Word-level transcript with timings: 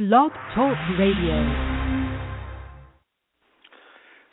Blog 0.00 0.32
Talk 0.54 0.78
Radio. 0.98 1.36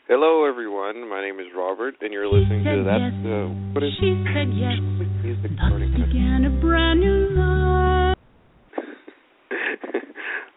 Hello, 0.08 0.48
everyone. 0.48 1.10
My 1.10 1.20
name 1.20 1.42
is 1.42 1.48
Robert, 1.54 1.96
and 2.00 2.14
you're 2.14 2.26
listening 2.26 2.64
to 2.64 2.84
that. 2.88 3.04
yes. 3.04 3.12
Uh, 3.28 3.52
what 3.76 3.84
is 3.84 3.92
She 4.00 4.16
said 4.32 4.48
yes. 4.56 4.80
music 5.28 5.52
began 5.52 6.48
a 6.48 6.62
brand 6.62 7.02
new 7.02 7.36
life. 7.36 8.16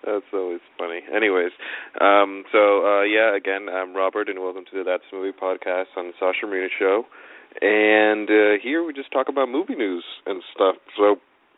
That's 0.06 0.30
always 0.32 0.60
funny. 0.78 1.01
Anyways, 1.12 1.51
um, 2.01 2.45
so 2.52 2.87
uh, 2.87 3.02
yeah, 3.02 3.37
again, 3.37 3.66
I'm 3.68 3.96
Robert, 3.96 4.29
and 4.29 4.38
welcome 4.38 4.62
to 4.70 4.79
the 4.79 4.84
That's 4.84 5.02
Movie 5.12 5.37
podcast 5.37 5.90
on 5.96 6.06
the 6.06 6.12
Sasha 6.20 6.46
Marina 6.46 6.68
Show. 6.79 7.02
And 7.60 8.30
uh, 8.30 8.62
here 8.62 8.84
we 8.84 8.92
just 8.92 9.10
talk 9.10 9.27
about 9.29 9.48
movie 9.48 9.74
news 9.74 10.04
and 10.27 10.40
stuff. 10.54 10.77
So, 10.96 11.16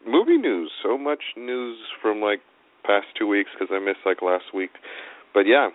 movie 0.09 0.38
news. 0.38 0.73
So 0.82 0.96
much 0.96 1.21
news 1.37 1.77
from 2.01 2.23
like 2.23 2.41
past 2.85 3.07
two 3.19 3.27
weeks 3.27 3.51
because 3.53 3.73
I 3.75 3.79
missed 3.79 4.05
like 4.05 4.23
last 4.23 4.55
week. 4.55 4.71
But 5.35 5.47
yeah, 5.47 5.71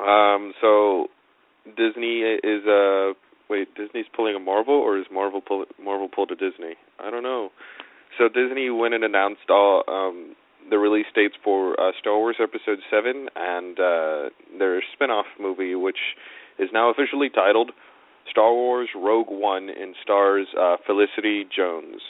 um, 0.00 0.52
so 0.60 1.08
Disney 1.76 2.20
is 2.20 2.66
uh 2.66 3.12
wait 3.50 3.74
Disney's 3.74 4.06
pulling 4.14 4.36
a 4.36 4.40
Marvel 4.40 4.74
or 4.74 4.98
is 4.98 5.06
Marvel 5.12 5.40
pull 5.40 5.64
Marvel 5.82 6.08
pulled 6.08 6.30
a 6.30 6.36
Disney? 6.36 6.74
I 6.98 7.10
don't 7.10 7.22
know. 7.22 7.50
So 8.16 8.28
Disney 8.28 8.70
went 8.70 8.94
and 8.94 9.04
announced 9.04 9.48
all 9.50 9.84
um 9.88 10.34
the 10.70 10.78
release 10.78 11.06
dates 11.14 11.34
for 11.42 11.78
uh, 11.80 11.92
Star 11.98 12.18
Wars 12.18 12.36
Episode 12.42 12.78
Seven 12.90 13.28
and 13.34 13.78
uh, 13.78 14.28
their 14.58 14.82
spin-off 14.92 15.26
movie, 15.40 15.74
which 15.74 15.96
is 16.58 16.68
now 16.72 16.90
officially 16.90 17.30
titled 17.30 17.70
Star 18.30 18.52
Wars 18.52 18.88
Rogue 18.94 19.30
One, 19.30 19.70
and 19.70 19.94
stars 20.02 20.46
uh, 20.58 20.76
Felicity 20.86 21.46
Jones. 21.54 22.02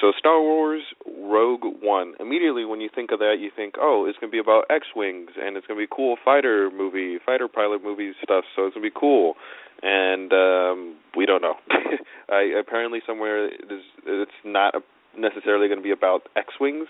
So 0.00 0.12
Star 0.18 0.40
Wars 0.40 0.82
Rogue 1.06 1.64
One. 1.80 2.14
Immediately 2.20 2.64
when 2.64 2.80
you 2.80 2.90
think 2.94 3.10
of 3.12 3.18
that, 3.20 3.36
you 3.40 3.50
think, 3.54 3.74
oh, 3.80 4.06
it's 4.08 4.18
gonna 4.18 4.30
be 4.30 4.38
about 4.38 4.64
X-wings 4.70 5.30
and 5.40 5.56
it's 5.56 5.66
gonna 5.66 5.80
be 5.80 5.88
cool 5.90 6.16
fighter 6.24 6.70
movie, 6.70 7.18
fighter 7.24 7.48
pilot 7.48 7.82
movie 7.82 8.12
stuff. 8.22 8.44
So 8.54 8.66
it's 8.66 8.74
gonna 8.74 8.86
be 8.86 8.94
cool. 8.94 9.34
And 9.82 10.32
um 10.32 10.96
we 11.16 11.26
don't 11.26 11.42
know. 11.42 11.54
I, 12.28 12.58
apparently 12.58 13.00
somewhere 13.06 13.46
it 13.46 13.70
is, 13.70 13.82
it's 14.04 14.32
not 14.44 14.74
necessarily 15.18 15.68
going 15.68 15.78
to 15.78 15.84
be 15.84 15.92
about 15.92 16.22
X-wings, 16.36 16.88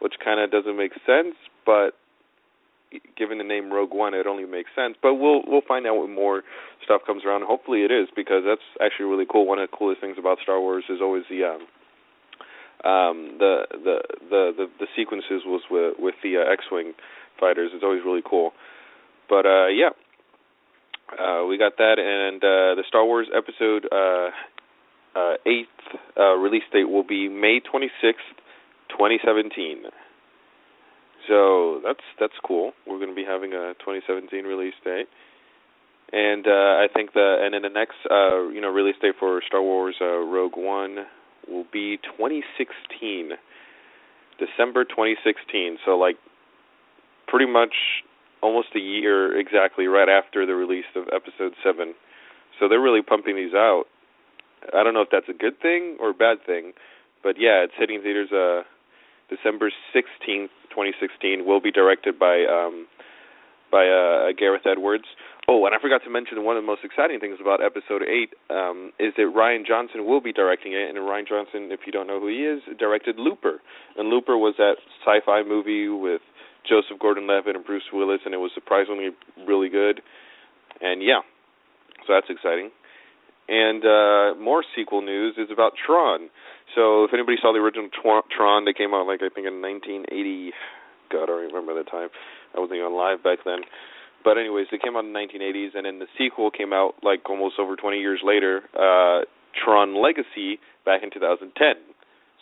which 0.00 0.14
kind 0.22 0.40
of 0.40 0.50
doesn't 0.50 0.76
make 0.76 0.92
sense. 1.06 1.34
But 1.66 1.90
given 3.16 3.38
the 3.38 3.44
name 3.44 3.72
Rogue 3.72 3.92
One, 3.92 4.14
it 4.14 4.26
only 4.26 4.44
makes 4.44 4.70
sense. 4.74 4.96
But 5.02 5.14
we'll 5.14 5.42
we'll 5.46 5.66
find 5.66 5.86
out 5.86 6.00
when 6.00 6.14
more 6.14 6.42
stuff 6.84 7.02
comes 7.06 7.24
around. 7.24 7.44
Hopefully 7.44 7.82
it 7.82 7.90
is 7.90 8.08
because 8.14 8.42
that's 8.46 8.64
actually 8.80 9.06
really 9.06 9.26
cool. 9.30 9.46
One 9.46 9.58
of 9.58 9.68
the 9.70 9.76
coolest 9.76 10.00
things 10.00 10.16
about 10.18 10.38
Star 10.42 10.60
Wars 10.60 10.84
is 10.88 11.00
always 11.00 11.24
the 11.28 11.44
um 11.44 11.66
um 12.84 13.36
the 13.38 13.64
the 13.72 13.96
the 14.30 14.52
the, 14.56 14.66
the 14.80 14.86
sequences 14.96 15.42
was 15.46 15.62
with 15.70 15.94
with 15.98 16.14
the 16.22 16.36
uh, 16.36 16.52
X-wing 16.52 16.92
fighters. 17.40 17.70
It's 17.74 17.82
always 17.82 18.02
really 18.04 18.22
cool. 18.24 18.52
But 19.28 19.46
uh 19.46 19.68
yeah. 19.68 19.90
Uh 21.18 21.46
we 21.46 21.58
got 21.58 21.76
that 21.78 21.96
and 21.98 22.42
uh 22.42 22.74
the 22.76 22.84
Star 22.88 23.04
Wars 23.04 23.28
episode 23.34 23.86
uh 23.90 24.30
uh 25.16 25.36
8th 25.46 25.64
uh 26.18 26.34
release 26.36 26.64
date 26.72 26.88
will 26.88 27.04
be 27.04 27.28
May 27.28 27.60
26th, 27.60 28.28
2017. 28.90 29.84
So 31.28 31.80
that's 31.84 32.04
that's 32.20 32.34
cool. 32.46 32.72
We're 32.86 32.98
going 32.98 33.08
to 33.10 33.14
be 33.14 33.24
having 33.24 33.52
a 33.52 33.72
2017 33.80 34.44
release 34.44 34.74
date. 34.84 35.06
And 36.12 36.46
uh 36.46 36.84
I 36.84 36.86
think 36.92 37.14
the 37.14 37.38
and 37.40 37.54
then 37.54 37.62
the 37.62 37.70
next 37.70 37.96
uh 38.10 38.48
you 38.48 38.60
know 38.60 38.68
release 38.68 38.96
date 39.00 39.14
for 39.18 39.40
Star 39.46 39.62
Wars 39.62 39.96
uh 40.00 40.18
Rogue 40.18 40.56
One 40.56 41.06
will 41.48 41.66
be 41.72 41.98
2016. 42.18 43.32
December 44.38 44.84
2016. 44.84 45.78
So 45.84 45.96
like 45.96 46.16
pretty 47.26 47.50
much 47.50 48.02
almost 48.42 48.68
a 48.74 48.80
year 48.80 49.38
exactly 49.38 49.86
right 49.86 50.08
after 50.08 50.44
the 50.46 50.54
release 50.54 50.88
of 50.94 51.04
episode 51.12 51.54
7. 51.62 51.94
So 52.58 52.68
they're 52.68 52.80
really 52.80 53.02
pumping 53.02 53.36
these 53.36 53.54
out. 53.54 53.84
I 54.74 54.82
don't 54.82 54.94
know 54.94 55.02
if 55.02 55.10
that's 55.10 55.28
a 55.28 55.36
good 55.36 55.60
thing 55.60 55.96
or 56.00 56.10
a 56.10 56.14
bad 56.14 56.38
thing, 56.44 56.72
but 57.22 57.36
yeah, 57.38 57.64
it's 57.64 57.74
hitting 57.76 58.00
theaters 58.02 58.32
uh 58.32 58.62
December 59.28 59.72
16th, 59.94 60.52
2016 60.68 61.46
will 61.46 61.60
be 61.60 61.70
directed 61.70 62.18
by 62.18 62.44
um 62.44 62.86
by 63.74 63.90
uh 63.90 64.30
Gareth 64.38 64.70
Edwards. 64.70 65.10
Oh, 65.50 65.66
and 65.66 65.74
I 65.74 65.82
forgot 65.82 66.00
to 66.06 66.10
mention 66.10 66.46
one 66.46 66.56
of 66.56 66.62
the 66.62 66.66
most 66.66 66.86
exciting 66.86 67.18
things 67.18 67.42
about 67.42 67.58
episode 67.58 68.06
8 68.06 68.54
um 68.54 68.92
is 69.02 69.10
that 69.18 69.34
Rian 69.34 69.66
Johnson 69.66 70.06
will 70.06 70.22
be 70.22 70.32
directing 70.32 70.78
it 70.78 70.86
and 70.86 70.96
Rian 71.02 71.26
Johnson, 71.26 71.74
if 71.74 71.80
you 71.82 71.90
don't 71.90 72.06
know 72.06 72.20
who 72.22 72.30
he 72.30 72.46
is, 72.46 72.62
directed 72.78 73.18
Looper. 73.18 73.58
And 73.98 74.14
Looper 74.14 74.38
was 74.38 74.54
that 74.58 74.78
sci-fi 75.02 75.42
movie 75.42 75.88
with 75.90 76.22
Joseph 76.62 77.02
Gordon-Levitt 77.02 77.56
and 77.56 77.66
Bruce 77.66 77.90
Willis 77.92 78.22
and 78.24 78.32
it 78.32 78.38
was 78.38 78.52
surprisingly 78.54 79.10
really 79.44 79.68
good. 79.68 80.00
And 80.80 81.02
yeah. 81.02 81.26
So 82.06 82.14
that's 82.14 82.30
exciting. 82.30 82.70
And 83.50 83.82
uh 83.82 84.38
more 84.38 84.62
sequel 84.78 85.02
news 85.02 85.34
is 85.36 85.50
about 85.50 85.72
Tron. 85.74 86.30
So 86.78 87.02
if 87.02 87.10
anybody 87.12 87.38
saw 87.42 87.52
the 87.52 87.58
original 87.58 87.90
Tron, 87.90 88.64
they 88.64 88.72
came 88.72 88.94
out 88.94 89.10
like 89.10 89.18
I 89.18 89.34
think 89.34 89.50
in 89.50 89.58
1980. 89.58 90.54
God, 91.10 91.24
I 91.24 91.26
don't 91.26 91.52
remember 91.52 91.74
the 91.74 91.84
time. 91.84 92.08
I 92.56 92.60
wasn't 92.60 92.78
even 92.78 92.92
alive 92.92 93.22
back 93.22 93.38
then. 93.44 93.60
But 94.24 94.38
anyways, 94.38 94.68
it 94.72 94.80
came 94.80 94.96
out 94.96 95.04
in 95.04 95.12
the 95.12 95.18
1980s, 95.18 95.76
and 95.76 95.84
then 95.84 95.98
the 95.98 96.08
sequel 96.16 96.50
came 96.50 96.72
out 96.72 96.94
like 97.02 97.28
almost 97.28 97.56
over 97.58 97.76
20 97.76 97.98
years 97.98 98.20
later. 98.24 98.62
Uh, 98.72 99.28
Tron 99.52 100.00
Legacy 100.00 100.58
back 100.84 101.02
in 101.02 101.10
2010. 101.10 101.52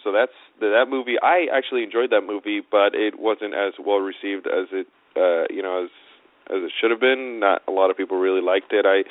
So 0.05 0.13
that's 0.13 0.33
that 0.61 0.87
movie. 0.89 1.17
I 1.23 1.47
actually 1.53 1.83
enjoyed 1.83 2.11
that 2.11 2.23
movie, 2.23 2.61
but 2.61 2.95
it 2.95 3.19
wasn't 3.19 3.55
as 3.55 3.75
well 3.79 3.99
received 3.99 4.47
as 4.47 4.67
it, 4.73 4.87
uh, 5.17 5.47
you 5.51 5.63
know, 5.63 5.85
as 5.85 5.91
as 6.51 6.63
it 6.63 6.73
should 6.81 6.91
have 6.91 7.01
been. 7.01 7.41
Not 7.41 7.63
a 7.69 7.71
lot 7.71 7.91
of 7.91 7.97
people 7.97 8.19
really 8.19 8.43
liked 8.43 8.73
it. 8.73 8.85
I 8.87 9.03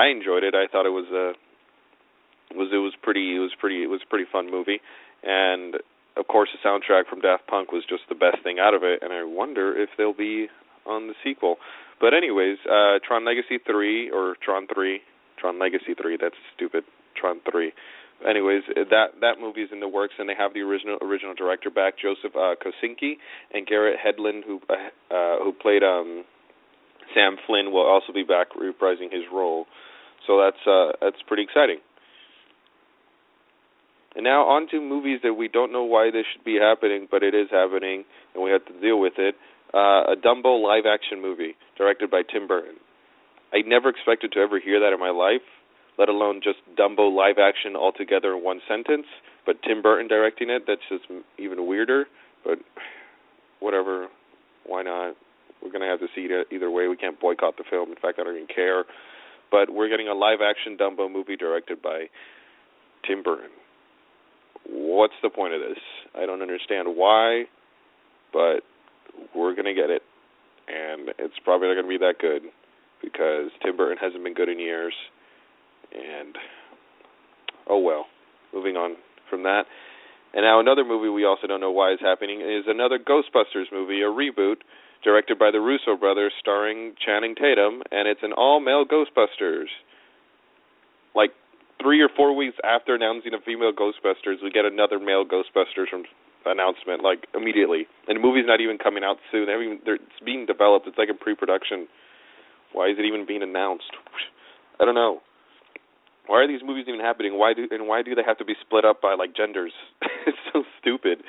I 0.00 0.08
enjoyed 0.08 0.42
it. 0.42 0.54
I 0.54 0.66
thought 0.70 0.86
it 0.86 0.90
was 0.90 1.06
a 1.10 1.34
was 2.56 2.68
it 2.72 2.78
was 2.78 2.92
pretty 3.02 3.36
it 3.36 3.38
was 3.38 3.52
pretty 3.58 3.82
it 3.82 3.88
was 3.88 4.00
a 4.04 4.08
pretty 4.08 4.26
fun 4.30 4.50
movie, 4.50 4.80
and 5.22 5.76
of 6.16 6.26
course 6.28 6.50
the 6.52 6.60
soundtrack 6.66 7.08
from 7.08 7.20
Daft 7.20 7.46
Punk 7.46 7.72
was 7.72 7.84
just 7.88 8.02
the 8.08 8.14
best 8.14 8.42
thing 8.42 8.58
out 8.58 8.74
of 8.74 8.82
it. 8.82 9.02
And 9.02 9.12
I 9.12 9.24
wonder 9.24 9.76
if 9.76 9.90
they'll 9.96 10.12
be 10.12 10.48
on 10.86 11.08
the 11.08 11.14
sequel. 11.24 11.56
But 12.00 12.14
anyways, 12.14 12.58
uh 12.66 12.98
Tron 13.06 13.24
Legacy 13.24 13.58
3 13.64 14.10
or 14.10 14.36
Tron 14.42 14.66
3, 14.72 15.00
Tron 15.38 15.58
Legacy 15.58 15.94
3, 16.00 16.18
that's 16.20 16.36
stupid. 16.54 16.84
Tron 17.16 17.40
3. 17.50 17.72
Anyways, 18.28 18.62
that 18.76 19.18
that 19.20 19.40
movie 19.40 19.62
is 19.62 19.70
in 19.72 19.80
the 19.80 19.88
works 19.88 20.14
and 20.18 20.28
they 20.28 20.34
have 20.36 20.54
the 20.54 20.60
original 20.60 20.98
original 21.02 21.34
director 21.34 21.70
back, 21.70 21.94
Joseph 21.98 22.36
uh 22.36 22.54
Kosinski 22.60 23.18
and 23.52 23.66
Garrett 23.66 23.98
Hedlund 23.98 24.44
who 24.46 24.60
uh, 24.70 25.14
uh 25.14 25.36
who 25.42 25.52
played 25.52 25.82
um 25.82 26.24
Sam 27.14 27.36
Flynn 27.46 27.72
will 27.72 27.86
also 27.86 28.12
be 28.12 28.22
back 28.22 28.48
reprising 28.52 29.12
his 29.12 29.24
role. 29.32 29.66
So 30.26 30.38
that's 30.38 30.62
uh 30.66 30.92
that's 31.00 31.20
pretty 31.26 31.42
exciting. 31.42 31.78
And 34.14 34.24
now 34.24 34.42
on 34.44 34.68
to 34.70 34.80
movies 34.80 35.20
that 35.22 35.34
we 35.34 35.48
don't 35.48 35.72
know 35.72 35.84
why 35.84 36.10
this 36.10 36.24
should 36.32 36.44
be 36.44 36.58
happening, 36.60 37.08
but 37.10 37.22
it 37.22 37.34
is 37.34 37.48
happening 37.50 38.04
and 38.34 38.44
we 38.44 38.50
have 38.50 38.64
to 38.66 38.80
deal 38.80 39.00
with 39.00 39.14
it 39.16 39.36
uh, 39.74 40.12
a 40.12 40.16
Dumbo 40.16 40.62
live 40.62 40.84
action 40.86 41.20
movie 41.20 41.56
directed 41.76 42.10
by 42.10 42.22
Tim 42.22 42.46
Burton. 42.46 42.76
I 43.52 43.60
never 43.66 43.88
expected 43.88 44.32
to 44.32 44.40
ever 44.40 44.60
hear 44.60 44.80
that 44.80 44.92
in 44.92 45.00
my 45.00 45.10
life, 45.10 45.44
let 45.98 46.08
alone 46.08 46.40
just 46.42 46.58
Dumbo 46.78 47.14
live 47.14 47.36
action 47.38 47.76
altogether 47.76 48.34
in 48.36 48.44
one 48.44 48.60
sentence. 48.68 49.06
But 49.44 49.62
Tim 49.62 49.82
Burton 49.82 50.08
directing 50.08 50.50
it, 50.50 50.64
that's 50.66 50.82
just 50.88 51.04
even 51.38 51.66
weirder. 51.66 52.06
But 52.44 52.58
whatever, 53.60 54.08
why 54.64 54.82
not? 54.82 55.16
We're 55.62 55.70
going 55.70 55.82
to 55.82 55.88
have 55.88 56.00
to 56.00 56.08
see 56.14 56.22
it 56.22 56.48
either 56.52 56.70
way. 56.70 56.88
We 56.88 56.96
can't 56.96 57.20
boycott 57.20 57.56
the 57.56 57.64
film. 57.68 57.90
In 57.90 57.96
fact, 57.96 58.18
I 58.18 58.24
don't 58.24 58.34
even 58.34 58.48
care. 58.48 58.84
But 59.50 59.72
we're 59.72 59.88
getting 59.88 60.08
a 60.08 60.14
live 60.14 60.38
action 60.42 60.76
Dumbo 60.76 61.10
movie 61.10 61.36
directed 61.36 61.80
by 61.80 62.06
Tim 63.06 63.22
Burton. 63.22 63.50
What's 64.68 65.14
the 65.22 65.30
point 65.30 65.54
of 65.54 65.60
this? 65.60 65.78
I 66.14 66.26
don't 66.26 66.42
understand 66.42 66.88
why, 66.96 67.44
but 68.32 68.60
we're 69.34 69.54
going 69.54 69.66
to 69.66 69.74
get 69.74 69.90
it. 69.90 70.02
And 70.68 71.10
it's 71.18 71.34
probably 71.44 71.68
not 71.68 71.74
going 71.74 71.86
to 71.86 71.98
be 71.98 72.04
that 72.04 72.18
good 72.20 72.42
because 73.02 73.50
Tim 73.62 73.76
Burton 73.76 73.98
hasn't 74.00 74.22
been 74.22 74.34
good 74.34 74.48
in 74.48 74.58
years. 74.58 74.94
And 75.92 76.36
oh 77.68 77.78
well. 77.78 78.06
Moving 78.54 78.76
on 78.76 78.96
from 79.28 79.42
that. 79.44 79.64
And 80.34 80.44
now 80.44 80.60
another 80.60 80.84
movie 80.84 81.08
we 81.08 81.24
also 81.24 81.46
don't 81.46 81.60
know 81.60 81.72
why 81.72 81.92
is 81.92 82.00
happening 82.00 82.40
is 82.40 82.64
another 82.66 82.98
Ghostbusters 82.98 83.72
movie, 83.72 84.00
a 84.00 84.06
reboot 84.06 84.56
directed 85.04 85.38
by 85.38 85.50
the 85.50 85.60
Russo 85.60 85.96
brothers, 85.96 86.32
starring 86.38 86.94
Channing 87.04 87.34
Tatum, 87.34 87.82
and 87.90 88.08
it's 88.08 88.22
an 88.22 88.32
all-male 88.32 88.84
Ghostbusters. 88.86 89.66
Three 91.82 92.00
or 92.00 92.08
four 92.14 92.34
weeks 92.34 92.56
after 92.62 92.94
announcing 92.94 93.34
a 93.34 93.40
female 93.44 93.72
Ghostbusters, 93.72 94.42
we 94.42 94.50
get 94.50 94.64
another 94.64 94.98
male 94.98 95.24
Ghostbusters 95.26 95.90
from 95.90 96.04
announcement 96.46 97.02
like 97.02 97.26
immediately, 97.34 97.86
and 98.08 98.16
the 98.16 98.22
movie's 98.22 98.46
not 98.46 98.60
even 98.60 98.78
coming 98.78 99.04
out 99.04 99.18
soon. 99.30 99.46
They're, 99.46 99.94
it's 99.94 100.22
being 100.24 100.46
developed. 100.46 100.86
It's 100.86 100.98
like 100.98 101.08
in 101.08 101.18
pre-production. 101.18 101.88
Why 102.72 102.88
is 102.88 102.96
it 102.98 103.04
even 103.04 103.26
being 103.26 103.42
announced? 103.42 103.90
I 104.80 104.84
don't 104.84 104.94
know. 104.94 105.20
Why 106.26 106.38
are 106.38 106.48
these 106.48 106.62
movies 106.64 106.86
even 106.88 107.00
happening? 107.00 107.38
Why 107.38 107.52
do 107.52 107.66
and 107.70 107.88
why 107.88 108.02
do 108.02 108.14
they 108.14 108.22
have 108.26 108.38
to 108.38 108.44
be 108.44 108.54
split 108.60 108.84
up 108.84 109.02
by 109.02 109.14
like 109.14 109.34
genders? 109.34 109.72
it's 110.26 110.38
so 110.52 110.62
stupid. 110.80 111.22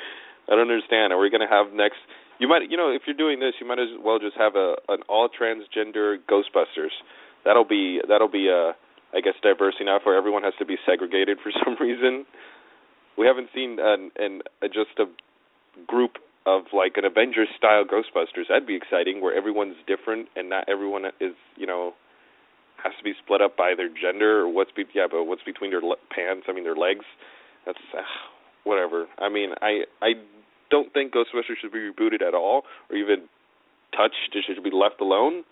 I 0.47 0.51
don't 0.55 0.69
understand. 0.69 1.13
Are 1.13 1.19
we 1.19 1.29
to 1.29 1.47
have 1.49 1.73
next? 1.73 1.97
You 2.39 2.47
might, 2.47 2.69
you 2.69 2.77
know, 2.77 2.91
if 2.91 3.03
you're 3.05 3.17
doing 3.17 3.39
this, 3.39 3.53
you 3.59 3.67
might 3.67 3.79
as 3.79 3.89
well 4.03 4.19
just 4.19 4.37
have 4.37 4.55
a 4.55 4.75
an 4.89 5.01
all 5.09 5.29
transgender 5.29 6.17
Ghostbusters. 6.29 6.93
That'll 7.45 7.65
be 7.65 8.01
that'll 8.07 8.31
be 8.31 8.49
a 8.49 8.73
I 9.15 9.21
guess 9.21 9.35
diverse 9.41 9.75
enough 9.79 10.01
where 10.05 10.17
everyone 10.17 10.43
has 10.43 10.53
to 10.59 10.65
be 10.65 10.77
segregated 10.85 11.37
for 11.41 11.51
some 11.63 11.75
reason. 11.79 12.25
We 13.17 13.27
haven't 13.27 13.49
seen 13.53 13.77
an, 13.79 14.11
an 14.17 14.41
a, 14.61 14.67
just 14.67 14.97
a 14.97 15.05
group 15.85 16.17
of 16.45 16.63
like 16.73 16.97
an 16.97 17.05
Avengers 17.05 17.47
style 17.57 17.85
Ghostbusters. 17.85 18.49
That'd 18.49 18.67
be 18.67 18.75
exciting, 18.75 19.21
where 19.21 19.35
everyone's 19.35 19.77
different 19.87 20.27
and 20.35 20.49
not 20.49 20.65
everyone 20.67 21.05
is 21.21 21.35
you 21.55 21.67
know 21.67 21.93
has 22.83 22.91
to 22.97 23.03
be 23.03 23.13
split 23.23 23.41
up 23.41 23.55
by 23.55 23.73
their 23.77 23.87
gender 23.87 24.41
or 24.41 24.49
what's 24.51 24.71
be 24.71 24.83
yeah, 24.93 25.07
but 25.09 25.23
what's 25.25 25.43
between 25.43 25.71
their 25.71 25.81
le- 25.81 26.01
pants? 26.13 26.47
I 26.49 26.53
mean 26.53 26.63
their 26.63 26.75
legs. 26.75 27.05
That's 27.65 27.79
uh, 27.95 28.01
whatever. 28.63 29.05
I 29.19 29.29
mean 29.29 29.51
I 29.61 29.83
I 30.01 30.13
don't 30.69 30.91
think 30.91 31.13
Ghostbusters 31.13 31.61
should 31.61 31.71
be 31.71 31.91
rebooted 31.91 32.21
at 32.27 32.33
all 32.33 32.63
or 32.89 32.97
even 32.97 33.29
touched. 33.95 34.33
It 34.33 34.43
should 34.47 34.63
be 34.63 34.71
left 34.73 34.99
alone. 34.99 35.43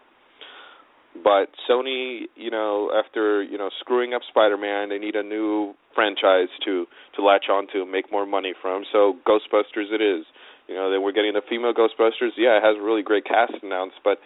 But 1.14 1.52
Sony, 1.70 2.28
you 2.36 2.50
know, 2.50 2.92
after 2.96 3.44
you 3.44 3.58
know 3.58 3.70
screwing 3.80 4.14
up 4.14 4.22
Spider-Man, 4.30 4.90
they 4.90 4.98
need 4.98 5.16
a 5.16 5.24
new 5.24 5.74
franchise 5.94 6.48
to 6.66 6.86
to 7.16 7.24
latch 7.24 7.46
onto, 7.50 7.86
make 7.86 8.12
more 8.12 8.26
money 8.26 8.54
from. 8.62 8.84
So 8.92 9.16
Ghostbusters, 9.28 9.92
it 9.92 10.02
is. 10.02 10.26
You 10.68 10.76
know, 10.76 10.90
then 10.90 11.02
we're 11.02 11.12
getting 11.12 11.34
the 11.34 11.42
female 11.50 11.74
Ghostbusters. 11.74 12.32
Yeah, 12.38 12.58
it 12.58 12.64
has 12.64 12.78
a 12.80 12.82
really 12.82 13.04
great 13.04 13.26
cast 13.26 13.54
announced, 13.62 13.98
but 14.04 14.20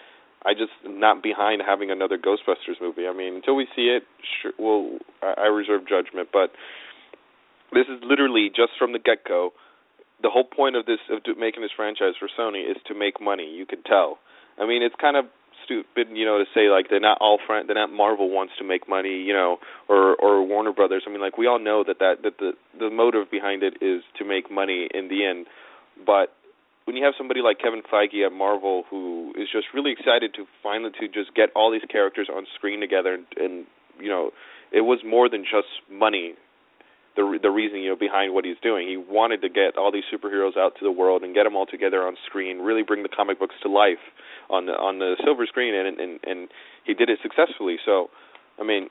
I 0.45 0.53
just 0.53 0.73
not 0.85 1.23
behind 1.23 1.63
having 1.65 1.89
another 1.89 2.19
Ghostbusters 2.19 2.79
movie. 2.79 3.07
I 3.07 3.13
mean, 3.13 3.35
until 3.35 3.55
we 3.55 3.67
see 3.75 3.89
it, 3.89 4.03
sure, 4.41 4.53
well, 4.59 4.99
I, 5.23 5.45
I 5.45 5.45
reserve 5.47 5.87
judgment. 5.89 6.29
But 6.31 6.51
this 7.73 7.87
is 7.89 7.99
literally 8.03 8.49
just 8.55 8.73
from 8.77 8.93
the 8.93 8.99
get-go. 8.99 9.53
The 10.21 10.29
whole 10.29 10.45
point 10.45 10.75
of 10.75 10.85
this 10.85 10.99
of 11.09 11.25
making 11.37 11.63
this 11.63 11.71
franchise 11.75 12.13
for 12.19 12.29
Sony 12.37 12.69
is 12.69 12.77
to 12.85 12.93
make 12.93 13.19
money. 13.19 13.49
You 13.49 13.65
can 13.65 13.81
tell. 13.81 14.19
I 14.61 14.67
mean, 14.67 14.83
it's 14.83 14.95
kind 15.01 15.17
of 15.17 15.25
stupid, 15.65 16.07
you 16.13 16.25
know, 16.25 16.37
to 16.37 16.45
say 16.53 16.69
like 16.69 16.87
they're 16.89 16.99
not 16.99 17.17
all 17.19 17.39
friend, 17.45 17.67
they're 17.67 17.75
not 17.75 17.91
Marvel 17.91 18.29
wants 18.29 18.53
to 18.59 18.63
make 18.63 18.87
money, 18.87 19.21
you 19.21 19.33
know, 19.33 19.57
or 19.89 20.15
or 20.15 20.45
Warner 20.45 20.71
Brothers. 20.71 21.03
I 21.07 21.11
mean, 21.11 21.21
like 21.21 21.37
we 21.37 21.47
all 21.47 21.59
know 21.59 21.83
that 21.85 21.99
that 21.99 22.23
that 22.23 22.37
the 22.39 22.53
the 22.77 22.89
motive 22.89 23.29
behind 23.29 23.63
it 23.63 23.75
is 23.81 24.03
to 24.19 24.25
make 24.25 24.51
money 24.51 24.87
in 24.93 25.09
the 25.09 25.25
end. 25.25 25.47
But 26.05 26.33
when 26.85 26.95
you 26.95 27.03
have 27.03 27.13
somebody 27.17 27.41
like 27.41 27.59
Kevin 27.59 27.81
Feige 27.81 28.25
at 28.25 28.31
Marvel 28.31 28.83
who 28.89 29.33
is 29.35 29.47
just 29.51 29.67
really 29.73 29.91
excited 29.91 30.33
to 30.35 30.45
finally 30.61 30.91
to 30.99 31.07
just 31.07 31.35
get 31.35 31.49
all 31.55 31.71
these 31.71 31.85
characters 31.89 32.29
on 32.33 32.45
screen 32.55 32.79
together 32.79 33.13
and, 33.13 33.25
and 33.37 33.65
you 33.99 34.09
know, 34.09 34.31
it 34.71 34.81
was 34.81 34.99
more 35.05 35.29
than 35.29 35.43
just 35.43 35.67
money 35.91 36.35
the 37.15 37.39
the 37.41 37.49
reason 37.49 37.79
you 37.79 37.89
know 37.89 37.95
behind 37.95 38.33
what 38.33 38.45
he's 38.45 38.59
doing. 38.61 38.87
He 38.87 38.97
wanted 38.97 39.41
to 39.41 39.49
get 39.49 39.77
all 39.77 39.91
these 39.91 40.03
superheroes 40.11 40.57
out 40.57 40.73
to 40.79 40.83
the 40.83 40.91
world 40.91 41.23
and 41.23 41.33
get 41.33 41.43
them 41.43 41.55
all 41.55 41.65
together 41.65 42.05
on 42.05 42.15
screen, 42.25 42.59
really 42.59 42.83
bring 42.83 43.03
the 43.03 43.09
comic 43.09 43.39
books 43.39 43.55
to 43.63 43.69
life 43.69 44.03
on 44.49 44.65
the 44.65 44.73
on 44.73 44.99
the 44.99 45.15
silver 45.23 45.45
screen, 45.45 45.73
and 45.73 45.99
and 45.99 46.19
and 46.23 46.49
he 46.85 46.93
did 46.93 47.09
it 47.09 47.19
successfully. 47.23 47.77
So, 47.85 48.09
I 48.59 48.63
mean, 48.63 48.89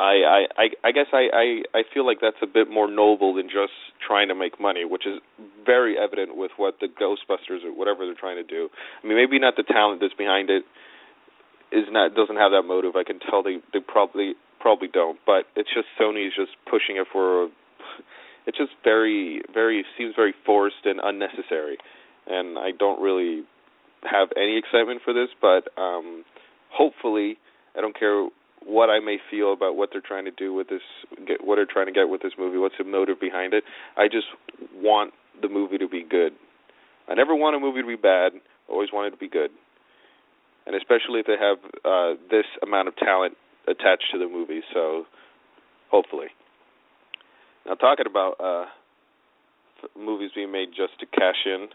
I 0.00 0.46
I 0.56 0.68
I 0.84 0.92
guess 0.92 1.06
I 1.12 1.28
I 1.32 1.78
I 1.78 1.82
feel 1.92 2.06
like 2.06 2.18
that's 2.20 2.42
a 2.42 2.46
bit 2.46 2.70
more 2.70 2.90
noble 2.90 3.34
than 3.34 3.46
just 3.46 3.74
trying 4.04 4.28
to 4.28 4.34
make 4.34 4.60
money, 4.60 4.84
which 4.84 5.06
is 5.06 5.20
very 5.64 5.96
evident 5.98 6.36
with 6.36 6.52
what 6.56 6.76
the 6.80 6.86
Ghostbusters 6.86 7.64
or 7.64 7.76
whatever 7.76 8.06
they're 8.06 8.18
trying 8.18 8.36
to 8.36 8.46
do. 8.46 8.68
I 9.02 9.06
mean, 9.06 9.16
maybe 9.16 9.38
not 9.38 9.54
the 9.56 9.64
talent 9.64 10.00
that's 10.00 10.14
behind 10.14 10.50
it 10.50 10.64
is 11.72 11.84
not 11.90 12.14
doesn't 12.14 12.36
have 12.36 12.52
that 12.52 12.62
motive. 12.62 12.96
I 12.96 13.04
can 13.04 13.18
tell 13.18 13.42
they 13.42 13.58
they 13.72 13.80
probably 13.80 14.34
probably 14.60 14.88
don't, 14.88 15.18
but 15.26 15.44
it's 15.56 15.70
just 15.72 15.86
Sony's 16.00 16.34
just 16.34 16.52
pushing 16.70 16.96
it 16.96 17.06
for. 17.12 17.48
It's 18.46 18.56
just 18.56 18.72
very, 18.82 19.42
very 19.52 19.84
seems 19.96 20.14
very 20.16 20.34
forced 20.46 20.84
and 20.84 21.00
unnecessary, 21.02 21.76
and 22.26 22.58
I 22.58 22.70
don't 22.70 23.00
really 23.00 23.44
have 24.10 24.28
any 24.36 24.56
excitement 24.56 25.02
for 25.04 25.12
this. 25.12 25.28
But 25.40 25.68
um 25.80 26.24
hopefully, 26.70 27.38
I 27.76 27.80
don't 27.80 27.98
care 27.98 28.28
what 28.64 28.90
I 28.90 29.00
may 29.00 29.18
feel 29.30 29.52
about 29.52 29.76
what 29.76 29.90
they're 29.92 30.00
trying 30.00 30.24
to 30.24 30.30
do 30.30 30.52
with 30.52 30.68
this, 30.68 30.82
get, 31.26 31.44
what 31.44 31.56
they're 31.56 31.66
trying 31.66 31.86
to 31.86 31.92
get 31.92 32.08
with 32.08 32.22
this 32.22 32.32
movie, 32.38 32.58
what's 32.58 32.74
the 32.78 32.84
motive 32.84 33.20
behind 33.20 33.54
it. 33.54 33.64
I 33.96 34.08
just 34.08 34.26
want 34.74 35.14
the 35.40 35.48
movie 35.48 35.78
to 35.78 35.88
be 35.88 36.04
good. 36.08 36.32
I 37.08 37.14
never 37.14 37.34
want 37.34 37.56
a 37.56 37.60
movie 37.60 37.80
to 37.80 37.86
be 37.86 37.96
bad. 37.96 38.32
Always 38.68 38.90
want 38.92 39.08
it 39.08 39.10
to 39.12 39.16
be 39.16 39.28
good, 39.28 39.50
and 40.66 40.76
especially 40.76 41.20
if 41.20 41.26
they 41.26 41.36
have 41.40 41.58
uh, 41.84 42.20
this 42.30 42.44
amount 42.62 42.88
of 42.88 42.96
talent 42.96 43.34
attached 43.70 44.06
to 44.12 44.18
the 44.18 44.28
movie. 44.28 44.60
So 44.72 45.04
hopefully. 45.90 46.28
Now 47.66 47.74
talking 47.74 48.06
about 48.08 48.34
uh 48.40 48.66
movies 49.98 50.30
being 50.34 50.50
made 50.52 50.68
just 50.70 50.98
to 51.00 51.06
cash 51.06 51.46
in, 51.46 51.68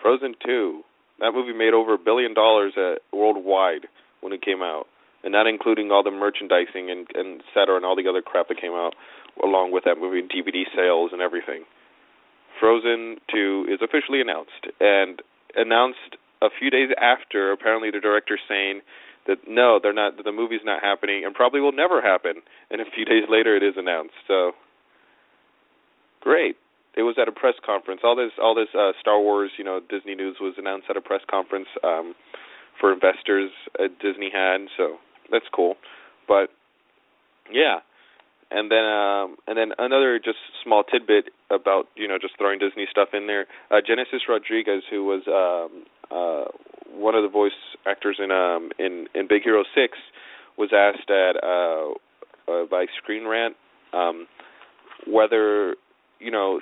Frozen 0.00 0.34
2. 0.44 0.82
That 1.20 1.32
movie 1.34 1.52
made 1.52 1.74
over 1.74 1.94
a 1.94 1.98
billion 1.98 2.32
dollars 2.32 2.72
at 2.76 3.02
worldwide 3.12 3.88
when 4.20 4.32
it 4.32 4.40
came 4.42 4.62
out, 4.62 4.86
and 5.24 5.32
not 5.32 5.46
including 5.46 5.90
all 5.90 6.02
the 6.02 6.10
merchandising 6.10 6.90
and 6.90 7.06
and 7.14 7.40
et 7.40 7.46
cetera 7.52 7.76
and 7.76 7.84
all 7.84 7.96
the 7.96 8.08
other 8.08 8.22
crap 8.22 8.48
that 8.48 8.60
came 8.60 8.72
out 8.72 8.94
along 9.42 9.72
with 9.72 9.84
that 9.84 9.98
movie, 10.00 10.20
and 10.20 10.30
DVD 10.30 10.64
sales 10.74 11.10
and 11.12 11.20
everything. 11.20 11.64
Frozen 12.58 13.18
2 13.30 13.66
is 13.70 13.78
officially 13.82 14.20
announced 14.20 14.66
and 14.80 15.22
announced 15.54 16.18
a 16.42 16.48
few 16.50 16.70
days 16.70 16.90
after 17.00 17.52
apparently 17.52 17.90
the 17.90 18.00
director 18.00 18.38
saying 18.48 18.80
that 19.28 19.38
no, 19.46 19.78
they're 19.80 19.92
not. 19.92 20.24
The 20.24 20.32
movie's 20.32 20.64
not 20.64 20.82
happening, 20.82 21.24
and 21.24 21.34
probably 21.34 21.60
will 21.60 21.72
never 21.72 22.02
happen. 22.02 22.42
And 22.70 22.80
a 22.80 22.84
few 22.84 23.04
days 23.04 23.24
later, 23.28 23.56
it 23.56 23.62
is 23.62 23.74
announced. 23.76 24.14
So 24.26 24.52
great. 26.20 26.56
It 26.96 27.02
was 27.02 27.14
at 27.20 27.28
a 27.28 27.32
press 27.32 27.54
conference. 27.64 28.00
All 28.02 28.16
this, 28.16 28.32
all 28.42 28.56
this 28.56 28.74
uh, 28.74 28.90
Star 28.98 29.20
Wars, 29.20 29.52
you 29.56 29.62
know, 29.62 29.78
Disney 29.88 30.16
news 30.16 30.38
was 30.40 30.54
announced 30.58 30.86
at 30.90 30.96
a 30.96 31.00
press 31.00 31.20
conference 31.30 31.68
um, 31.84 32.14
for 32.80 32.92
investors 32.92 33.52
at 33.78 34.00
Disney 34.00 34.30
had. 34.34 34.66
So 34.76 34.96
that's 35.30 35.46
cool. 35.54 35.76
But 36.26 36.48
yeah, 37.52 37.80
and 38.50 38.70
then 38.70 38.84
um, 38.84 39.36
and 39.46 39.56
then 39.56 39.72
another 39.78 40.18
just 40.18 40.38
small 40.64 40.82
tidbit 40.82 41.30
about 41.50 41.86
you 41.94 42.08
know 42.08 42.18
just 42.18 42.36
throwing 42.38 42.58
Disney 42.58 42.86
stuff 42.90 43.10
in 43.12 43.26
there. 43.26 43.46
Uh, 43.70 43.80
Genesis 43.86 44.22
Rodriguez, 44.28 44.82
who 44.90 45.04
was 45.04 45.22
um, 45.28 45.84
uh, 46.10 46.44
one 46.92 47.14
of 47.14 47.22
the 47.22 47.28
voice 47.28 47.52
actors 47.86 48.18
in 48.22 48.30
um 48.30 48.70
in 48.78 49.06
in 49.14 49.28
Big 49.28 49.42
Hero 49.42 49.64
Six, 49.74 49.98
was 50.56 50.70
asked 50.72 51.10
at 51.10 51.36
uh, 51.42 51.92
uh 52.50 52.66
by 52.70 52.86
Screen 53.02 53.26
Rant 53.26 53.56
um 53.92 54.26
whether 55.06 55.76
you 56.18 56.30
know 56.30 56.60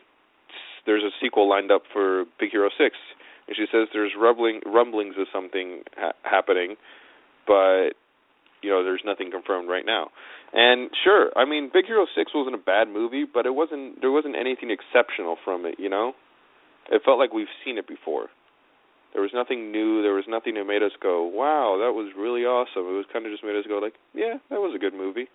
there's 0.84 1.02
a 1.02 1.10
sequel 1.20 1.48
lined 1.48 1.70
up 1.70 1.82
for 1.92 2.24
Big 2.38 2.50
Hero 2.50 2.70
Six, 2.78 2.96
and 3.48 3.56
she 3.56 3.66
says 3.70 3.88
there's 3.92 4.12
rumbling 4.18 4.60
rumblings 4.64 5.14
of 5.18 5.26
something 5.32 5.82
ha- 5.96 6.12
happening, 6.22 6.76
but 7.46 7.90
you 8.62 8.70
know 8.70 8.84
there's 8.84 9.02
nothing 9.04 9.30
confirmed 9.30 9.68
right 9.68 9.86
now. 9.86 10.10
And 10.52 10.90
sure, 11.04 11.30
I 11.36 11.44
mean 11.44 11.70
Big 11.72 11.86
Hero 11.86 12.06
Six 12.14 12.32
wasn't 12.34 12.54
a 12.54 12.58
bad 12.64 12.88
movie, 12.88 13.24
but 13.32 13.46
it 13.46 13.54
wasn't 13.54 14.00
there 14.00 14.12
wasn't 14.12 14.36
anything 14.36 14.70
exceptional 14.70 15.36
from 15.44 15.66
it. 15.66 15.76
You 15.78 15.88
know, 15.88 16.12
it 16.90 17.02
felt 17.04 17.18
like 17.18 17.32
we've 17.32 17.52
seen 17.64 17.78
it 17.78 17.88
before. 17.88 18.28
There 19.12 19.22
was 19.22 19.32
nothing 19.32 19.72
new. 19.72 20.02
There 20.02 20.14
was 20.14 20.26
nothing 20.28 20.54
that 20.54 20.64
made 20.64 20.82
us 20.82 20.92
go, 21.00 21.24
"Wow, 21.24 21.78
that 21.78 21.92
was 21.94 22.12
really 22.16 22.44
awesome." 22.44 22.86
It 22.86 22.96
was 22.96 23.06
kind 23.12 23.24
of 23.24 23.32
just 23.32 23.44
made 23.44 23.56
us 23.56 23.66
go, 23.66 23.78
like, 23.78 23.94
"Yeah, 24.14 24.38
that 24.50 24.60
was 24.60 24.74
a 24.74 24.78
good 24.78 24.94
movie," 24.94 25.28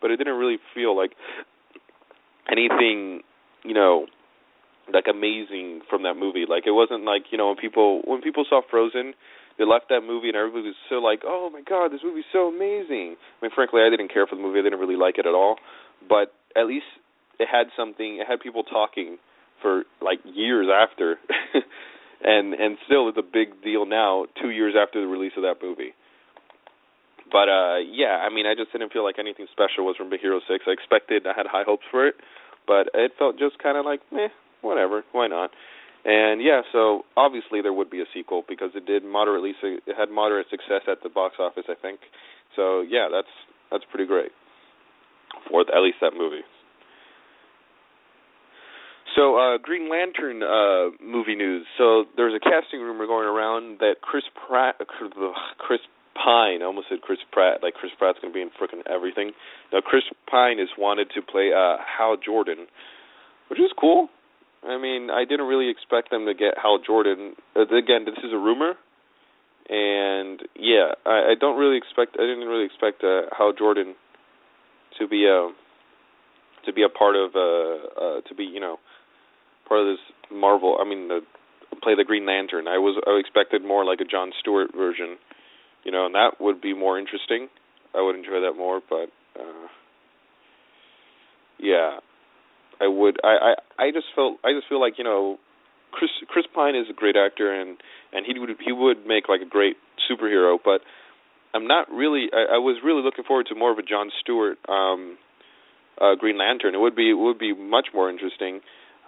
but 0.00 0.10
it 0.10 0.16
didn't 0.16 0.36
really 0.36 0.58
feel 0.74 0.94
like 0.96 1.12
anything, 2.48 3.22
you 3.64 3.74
know, 3.74 4.06
like 4.92 5.06
amazing 5.08 5.82
from 5.88 6.02
that 6.02 6.14
movie. 6.14 6.44
Like 6.48 6.66
it 6.66 6.72
wasn't 6.72 7.04
like 7.04 7.30
you 7.30 7.38
know 7.38 7.48
when 7.48 7.56
people 7.56 8.02
when 8.04 8.20
people 8.20 8.44
saw 8.48 8.60
Frozen, 8.68 9.14
they 9.58 9.64
left 9.64 9.88
that 9.88 10.02
movie 10.02 10.28
and 10.28 10.36
everybody 10.36 10.68
was 10.68 10.76
so 10.88 10.96
like, 10.96 11.22
"Oh 11.24 11.50
my 11.50 11.62
god, 11.62 11.92
this 11.92 12.02
movie's 12.02 12.28
so 12.32 12.48
amazing." 12.48 13.16
I 13.16 13.38
mean, 13.42 13.52
frankly, 13.54 13.82
I 13.82 13.90
didn't 13.90 14.12
care 14.12 14.26
for 14.26 14.36
the 14.36 14.42
movie. 14.42 14.58
I 14.58 14.62
didn't 14.62 14.80
really 14.80 14.96
like 14.96 15.18
it 15.18 15.26
at 15.26 15.34
all, 15.34 15.56
but 16.08 16.32
at 16.56 16.66
least 16.66 16.86
it 17.38 17.48
had 17.50 17.68
something. 17.76 18.18
It 18.18 18.26
had 18.26 18.40
people 18.40 18.64
talking 18.64 19.18
for 19.62 19.84
like 20.00 20.18
years 20.24 20.68
after. 20.68 21.18
and 22.22 22.54
and 22.54 22.76
still 22.86 23.08
it's 23.08 23.18
a 23.18 23.26
big 23.26 23.62
deal 23.62 23.86
now, 23.86 24.26
two 24.40 24.50
years 24.50 24.74
after 24.76 25.00
the 25.00 25.06
release 25.06 25.32
of 25.36 25.42
that 25.42 25.56
movie. 25.62 25.94
But 27.30 27.48
uh 27.48 27.78
yeah, 27.78 28.22
I 28.22 28.28
mean, 28.32 28.46
I 28.46 28.54
just 28.54 28.72
didn't 28.72 28.92
feel 28.92 29.04
like 29.04 29.18
anything 29.18 29.46
special 29.52 29.86
was 29.86 29.96
from 29.96 30.10
Big 30.10 30.20
Hero 30.20 30.40
Six. 30.48 30.64
I 30.66 30.72
expected, 30.72 31.26
I 31.26 31.32
had 31.36 31.46
high 31.46 31.64
hopes 31.64 31.84
for 31.90 32.06
it, 32.06 32.14
but 32.66 32.88
it 32.94 33.12
felt 33.18 33.38
just 33.38 33.58
kind 33.62 33.78
of 33.78 33.84
like, 33.84 34.00
meh, 34.12 34.28
whatever, 34.62 35.04
why 35.12 35.28
not? 35.28 35.50
And 36.04 36.42
yeah, 36.42 36.62
so 36.72 37.04
obviously 37.16 37.60
there 37.60 37.74
would 37.74 37.90
be 37.90 38.00
a 38.00 38.08
sequel 38.14 38.42
because 38.48 38.70
it 38.74 38.86
did 38.86 39.04
moderately 39.04 39.52
it 39.62 39.96
had 39.96 40.10
moderate 40.10 40.46
success 40.50 40.82
at 40.88 41.02
the 41.02 41.10
box 41.10 41.36
office, 41.38 41.64
I 41.68 41.74
think. 41.80 42.00
So 42.56 42.80
yeah, 42.80 43.08
that's 43.12 43.32
that's 43.70 43.84
pretty 43.90 44.06
great 44.06 44.32
for 45.50 45.60
at 45.60 45.82
least 45.82 45.98
that 46.00 46.12
movie. 46.16 46.42
So 49.20 49.36
uh 49.36 49.58
Green 49.58 49.90
Lantern 49.90 50.40
uh 50.40 50.96
movie 51.04 51.36
news. 51.36 51.66
So 51.76 52.04
there's 52.16 52.32
a 52.32 52.40
casting 52.40 52.80
rumor 52.80 53.06
going 53.06 53.28
around 53.28 53.80
that 53.80 54.00
Chris 54.00 54.24
Pratt 54.32 54.76
Chris 55.58 55.80
Pine, 56.16 56.62
I 56.62 56.64
almost 56.64 56.88
said 56.88 57.02
Chris 57.02 57.18
Pratt, 57.30 57.62
like 57.62 57.74
Chris 57.74 57.92
Pratt's 57.98 58.18
going 58.20 58.32
to 58.32 58.36
be 58.36 58.40
in 58.40 58.48
freaking 58.56 58.80
everything. 58.88 59.32
Now 59.74 59.80
Chris 59.84 60.04
Pine 60.24 60.58
is 60.58 60.68
wanted 60.78 61.08
to 61.14 61.20
play 61.20 61.50
uh 61.52 61.76
Hal 61.84 62.16
Jordan, 62.16 62.64
which 63.48 63.60
is 63.60 63.70
cool. 63.78 64.08
I 64.64 64.80
mean, 64.80 65.10
I 65.10 65.26
didn't 65.28 65.46
really 65.46 65.68
expect 65.68 66.10
them 66.10 66.24
to 66.24 66.32
get 66.32 66.54
Hal 66.56 66.78
Jordan. 66.80 67.36
Uh, 67.54 67.68
again, 67.76 68.04
this 68.04 68.24
is 68.24 68.32
a 68.32 68.38
rumor, 68.38 68.72
and 69.68 70.40
yeah, 70.56 70.96
I, 71.04 71.32
I 71.32 71.34
don't 71.38 71.58
really 71.58 71.76
expect. 71.76 72.16
I 72.18 72.24
didn't 72.24 72.48
really 72.48 72.64
expect 72.64 73.04
uh, 73.04 73.28
Hal 73.36 73.52
Jordan 73.52 73.96
to 74.98 75.06
be 75.06 75.26
a 75.26 75.48
uh, 75.48 75.52
to 76.64 76.72
be 76.72 76.82
a 76.82 76.88
part 76.88 77.16
of 77.16 77.36
uh, 77.36 78.00
uh 78.00 78.20
to 78.28 78.34
be 78.34 78.44
you 78.44 78.60
know 78.60 78.78
part 79.70 79.86
of 79.86 79.86
this 79.86 80.02
Marvel. 80.34 80.76
I 80.82 80.84
mean, 80.84 81.06
the 81.06 81.20
play 81.82 81.94
the 81.94 82.04
Green 82.04 82.26
Lantern. 82.26 82.68
I 82.68 82.78
was 82.78 83.00
I 83.06 83.18
expected 83.18 83.62
more 83.62 83.84
like 83.84 84.00
a 84.00 84.04
John 84.04 84.32
Stewart 84.38 84.74
version, 84.76 85.16
you 85.84 85.92
know, 85.92 86.06
and 86.06 86.14
that 86.14 86.40
would 86.40 86.60
be 86.60 86.74
more 86.74 86.98
interesting. 86.98 87.48
I 87.94 88.02
would 88.02 88.16
enjoy 88.16 88.40
that 88.42 88.54
more, 88.56 88.80
but 88.88 89.08
uh 89.38 89.68
yeah, 91.58 92.00
I 92.80 92.88
would. 92.88 93.18
I 93.22 93.54
I 93.78 93.84
I 93.86 93.90
just 93.92 94.06
felt 94.14 94.38
I 94.44 94.52
just 94.52 94.68
feel 94.68 94.80
like 94.80 94.94
you 94.98 95.04
know, 95.04 95.38
Chris 95.92 96.10
Chris 96.28 96.46
Pine 96.54 96.74
is 96.74 96.86
a 96.90 96.94
great 96.94 97.16
actor 97.16 97.52
and 97.52 97.78
and 98.12 98.26
he 98.26 98.38
would 98.38 98.50
he 98.64 98.72
would 98.72 99.06
make 99.06 99.28
like 99.28 99.40
a 99.40 99.48
great 99.48 99.76
superhero, 100.10 100.58
but 100.62 100.80
I'm 101.54 101.66
not 101.66 101.90
really. 101.90 102.28
I, 102.32 102.56
I 102.56 102.58
was 102.58 102.80
really 102.84 103.02
looking 103.02 103.24
forward 103.24 103.46
to 103.50 103.54
more 103.54 103.72
of 103.72 103.78
a 103.78 103.82
John 103.82 104.10
Stewart 104.20 104.58
um 104.68 105.18
uh 106.00 106.14
Green 106.18 106.38
Lantern. 106.38 106.74
It 106.74 106.78
would 106.80 106.96
be 106.96 107.10
it 107.10 107.18
would 107.18 107.38
be 107.38 107.54
much 107.54 107.88
more 107.94 108.10
interesting. 108.10 108.60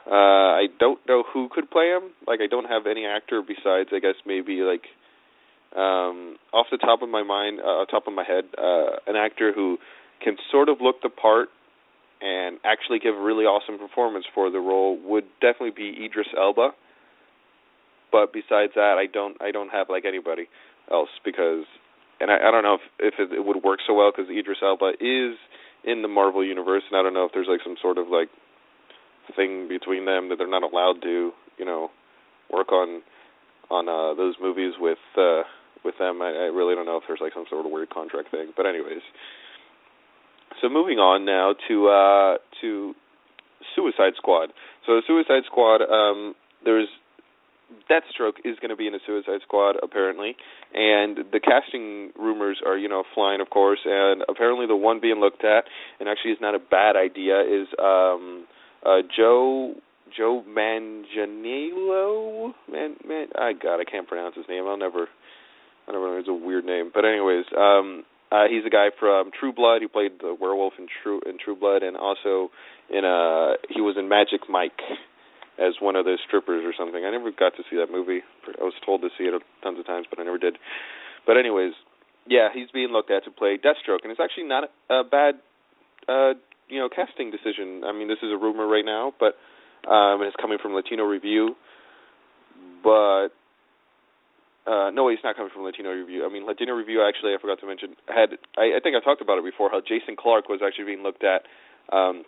Uh 0.07 0.59
I 0.63 0.67
don't 0.79 0.99
know 1.09 1.23
who 1.33 1.49
could 1.51 1.71
play 1.71 1.89
him. 1.89 2.11
Like 2.27 2.41
I 2.41 2.47
don't 2.47 2.69
have 2.69 2.87
any 2.87 3.05
actor 3.07 3.43
besides 3.43 3.91
I 3.93 4.01
guess 4.01 4.17
maybe 4.27 4.63
like 4.63 4.85
um 5.77 6.37
off 6.53 6.67
the 6.71 6.79
top 6.79 7.03
of 7.03 7.09
my 7.09 7.23
mind 7.23 7.61
uh 7.61 7.87
top 7.87 8.07
of 8.07 8.13
my 8.13 8.25
head 8.25 8.45
uh 8.59 8.97
an 9.07 9.17
actor 9.17 9.53
who 9.53 9.79
can 10.23 10.37
sort 10.51 10.69
of 10.69 10.79
look 10.81 11.03
the 11.03 11.09
part 11.09 11.49
and 12.23 12.59
actually 12.65 13.01
give 13.01 13.17
a 13.17 13.21
really 13.21 13.45
awesome 13.45 13.79
performance 13.79 14.25
for 14.33 14.49
the 14.51 14.61
role 14.61 14.97
would 15.05 15.25
definitely 15.41 15.75
be 15.75 16.05
Idris 16.05 16.29
Elba. 16.39 16.71
But 18.13 18.33
besides 18.33 18.73
that, 18.77 18.97
I 18.99 19.07
don't 19.13 19.37
I 19.43 19.51
don't 19.51 19.71
have 19.71 19.89
like 19.91 20.05
anybody 20.05 20.47
else 20.91 21.09
because, 21.25 21.65
and 22.21 22.31
I, 22.31 22.49
I 22.49 22.51
don't 22.53 22.63
know 22.63 22.75
if 22.79 22.85
if 23.01 23.15
it, 23.19 23.35
it 23.35 23.45
would 23.45 23.65
work 23.65 23.81
so 23.87 23.95
well 23.95 24.13
because 24.15 24.31
Idris 24.31 24.59
Elba 24.63 24.93
is 25.01 25.35
in 25.85 26.03
the 26.03 26.09
Marvel 26.09 26.45
universe, 26.45 26.85
and 26.91 26.99
I 26.99 27.03
don't 27.03 27.15
know 27.15 27.25
if 27.25 27.33
there's 27.35 27.49
like 27.49 27.61
some 27.65 27.77
sort 27.83 27.99
of 27.99 28.07
like 28.09 28.29
thing 29.35 29.69
between 29.69 30.05
them 30.05 30.29
that 30.29 30.37
they're 30.37 30.49
not 30.49 30.63
allowed 30.63 31.03
to 31.03 31.33
you 31.59 31.65
know 31.65 31.91
work 32.51 32.73
on 32.73 33.03
on 33.71 33.89
uh 33.89 34.15
those 34.15 34.35
movies 34.41 34.75
with 34.79 34.99
uh 35.17 35.43
with 35.85 35.95
them. 35.99 36.23
I, 36.23 36.29
I 36.29 36.49
really 36.55 36.75
don't 36.75 36.87
know 36.87 36.97
if 36.97 37.05
there's 37.09 37.21
like 37.21 37.35
some 37.35 37.45
sort 37.51 37.67
of 37.67 37.73
weird 37.73 37.91
contract 37.91 38.31
thing. 38.31 38.53
But 38.57 38.67
anyways, 38.67 39.03
so 40.61 40.69
moving 40.69 40.99
on 40.99 41.25
now 41.25 41.55
to 41.69 41.89
uh 41.89 42.39
to 42.61 42.95
Suicide 43.75 44.15
Squad. 44.17 44.51
So 44.87 45.01
Suicide 45.07 45.43
Squad, 45.47 45.83
um, 45.83 46.35
there's 46.65 46.89
Deathstroke 47.91 48.37
is 48.45 48.59
going 48.61 48.69
to 48.69 48.77
be 48.77 48.87
in 48.87 48.93
the 48.93 49.01
Suicide 49.07 49.41
Squad 49.43 49.77
apparently, 49.83 50.37
and 50.75 51.19
the 51.33 51.41
casting 51.41 52.11
rumors 52.19 52.61
are 52.65 52.77
you 52.77 52.89
know 52.89 53.03
flying, 53.15 53.41
of 53.41 53.51
course. 53.51 53.81
And 53.85 54.23
apparently 54.29 54.67
the 54.67 54.77
one 54.77 55.01
being 55.01 55.21
looked 55.21 55.45
at, 55.45 55.65
and 55.99 56.09
actually 56.09 56.33
is 56.33 56.39
not 56.41 56.55
a 56.55 56.59
bad 56.59 56.97
idea, 56.97 57.41
is 57.41 57.69
um, 57.79 58.47
uh, 58.85 59.03
Joe 59.17 59.75
Joe 60.17 60.45
Manganiello. 60.49 62.53
Man, 62.71 62.97
man, 63.07 63.29
I 63.35 63.53
God, 63.53 63.81
I 63.81 63.91
can't 63.91 64.09
pronounce 64.09 64.37
his 64.37 64.47
name. 64.49 64.65
I'll 64.67 64.77
never, 64.77 65.09
I 65.89 65.93
never 65.93 66.09
know. 66.09 66.19
It's 66.19 66.29
a 66.29 66.35
weird 66.35 66.65
name, 66.65 66.91
but 66.93 67.05
anyways, 67.05 67.45
um, 67.57 68.05
uh, 68.31 68.45
he's 68.49 68.65
a 68.67 68.71
guy 68.71 68.89
from 68.99 69.31
True 69.39 69.53
Blood. 69.53 69.83
He 69.83 69.89
played 69.89 70.13
the 70.21 70.37
werewolf 70.39 70.75
in 70.79 70.87
True 71.03 71.21
in 71.27 71.39
True 71.39 71.57
Blood, 71.57 71.83
and 71.83 71.97
also 71.97 72.51
in 72.91 73.05
uh 73.05 73.57
he 73.69 73.81
was 73.81 73.97
in 73.99 74.09
Magic 74.09 74.49
Mike 74.49 74.81
as 75.59 75.75
one 75.81 75.97
of 75.97 76.05
those 76.05 76.19
strippers 76.27 76.65
or 76.65 76.73
something. 76.77 77.05
I 77.05 77.11
never 77.11 77.31
got 77.31 77.57
to 77.57 77.63
see 77.71 77.77
that 77.77 77.93
movie. 77.93 78.21
I 78.61 78.65
was 78.65 78.75
told 78.85 79.03
to 79.03 79.09
see 79.19 79.25
it 79.25 79.43
tons 79.63 79.79
of 79.79 79.87
times, 79.87 80.07
but 80.09 80.19
I 80.19 80.25
never 80.25 80.39
did. 80.39 80.59
But 81.27 81.37
anyways, 81.37 81.73
yeah, 82.27 82.49
he's 82.53 82.71
being 82.73 82.89
looked 82.89 83.11
at 83.11 83.25
to 83.25 83.31
play 83.31 83.59
Deathstroke, 83.59 84.03
and 84.03 84.11
it's 84.11 84.21
actually 84.21 84.49
not 84.49 84.65
a 84.91 85.05
bad 85.05 85.35
uh 86.09 86.35
you 86.73 86.81
know 86.81 86.89
casting 86.89 87.31
decision. 87.31 87.85
I 87.85 87.93
mean, 87.93 88.09
this 88.09 88.19
is 88.23 88.33
a 88.33 88.37
rumor 88.37 88.67
right 88.67 88.85
now, 88.85 89.13
but 89.21 89.37
um 89.89 90.23
it's 90.23 90.37
coming 90.41 90.59
from 90.61 90.75
Latino 90.75 91.05
Review. 91.05 91.55
But 92.83 93.29
uh 94.67 94.91
no 94.91 95.09
he's 95.09 95.19
not 95.23 95.37
coming 95.37 95.51
from 95.53 95.65
Latino 95.65 95.91
Review. 95.91 96.25
I 96.25 96.33
mean 96.33 96.47
Latino 96.47 96.73
Review 96.73 97.05
actually 97.07 97.35
I 97.35 97.41
forgot 97.41 97.61
to 97.61 97.67
mention 97.67 97.95
had 98.09 98.39
I, 98.57 98.79
I 98.79 98.81
think 98.83 98.97
I 98.97 99.05
talked 99.05 99.21
about 99.21 99.39
it 99.39 99.45
before 99.45 99.71
how 99.71 99.81
Jason 99.81 100.17
Clarke 100.17 100.49
was 100.49 100.61
actually 100.65 100.87
being 100.87 101.03
looked 101.03 101.25
at 101.25 101.43
um 101.93 102.25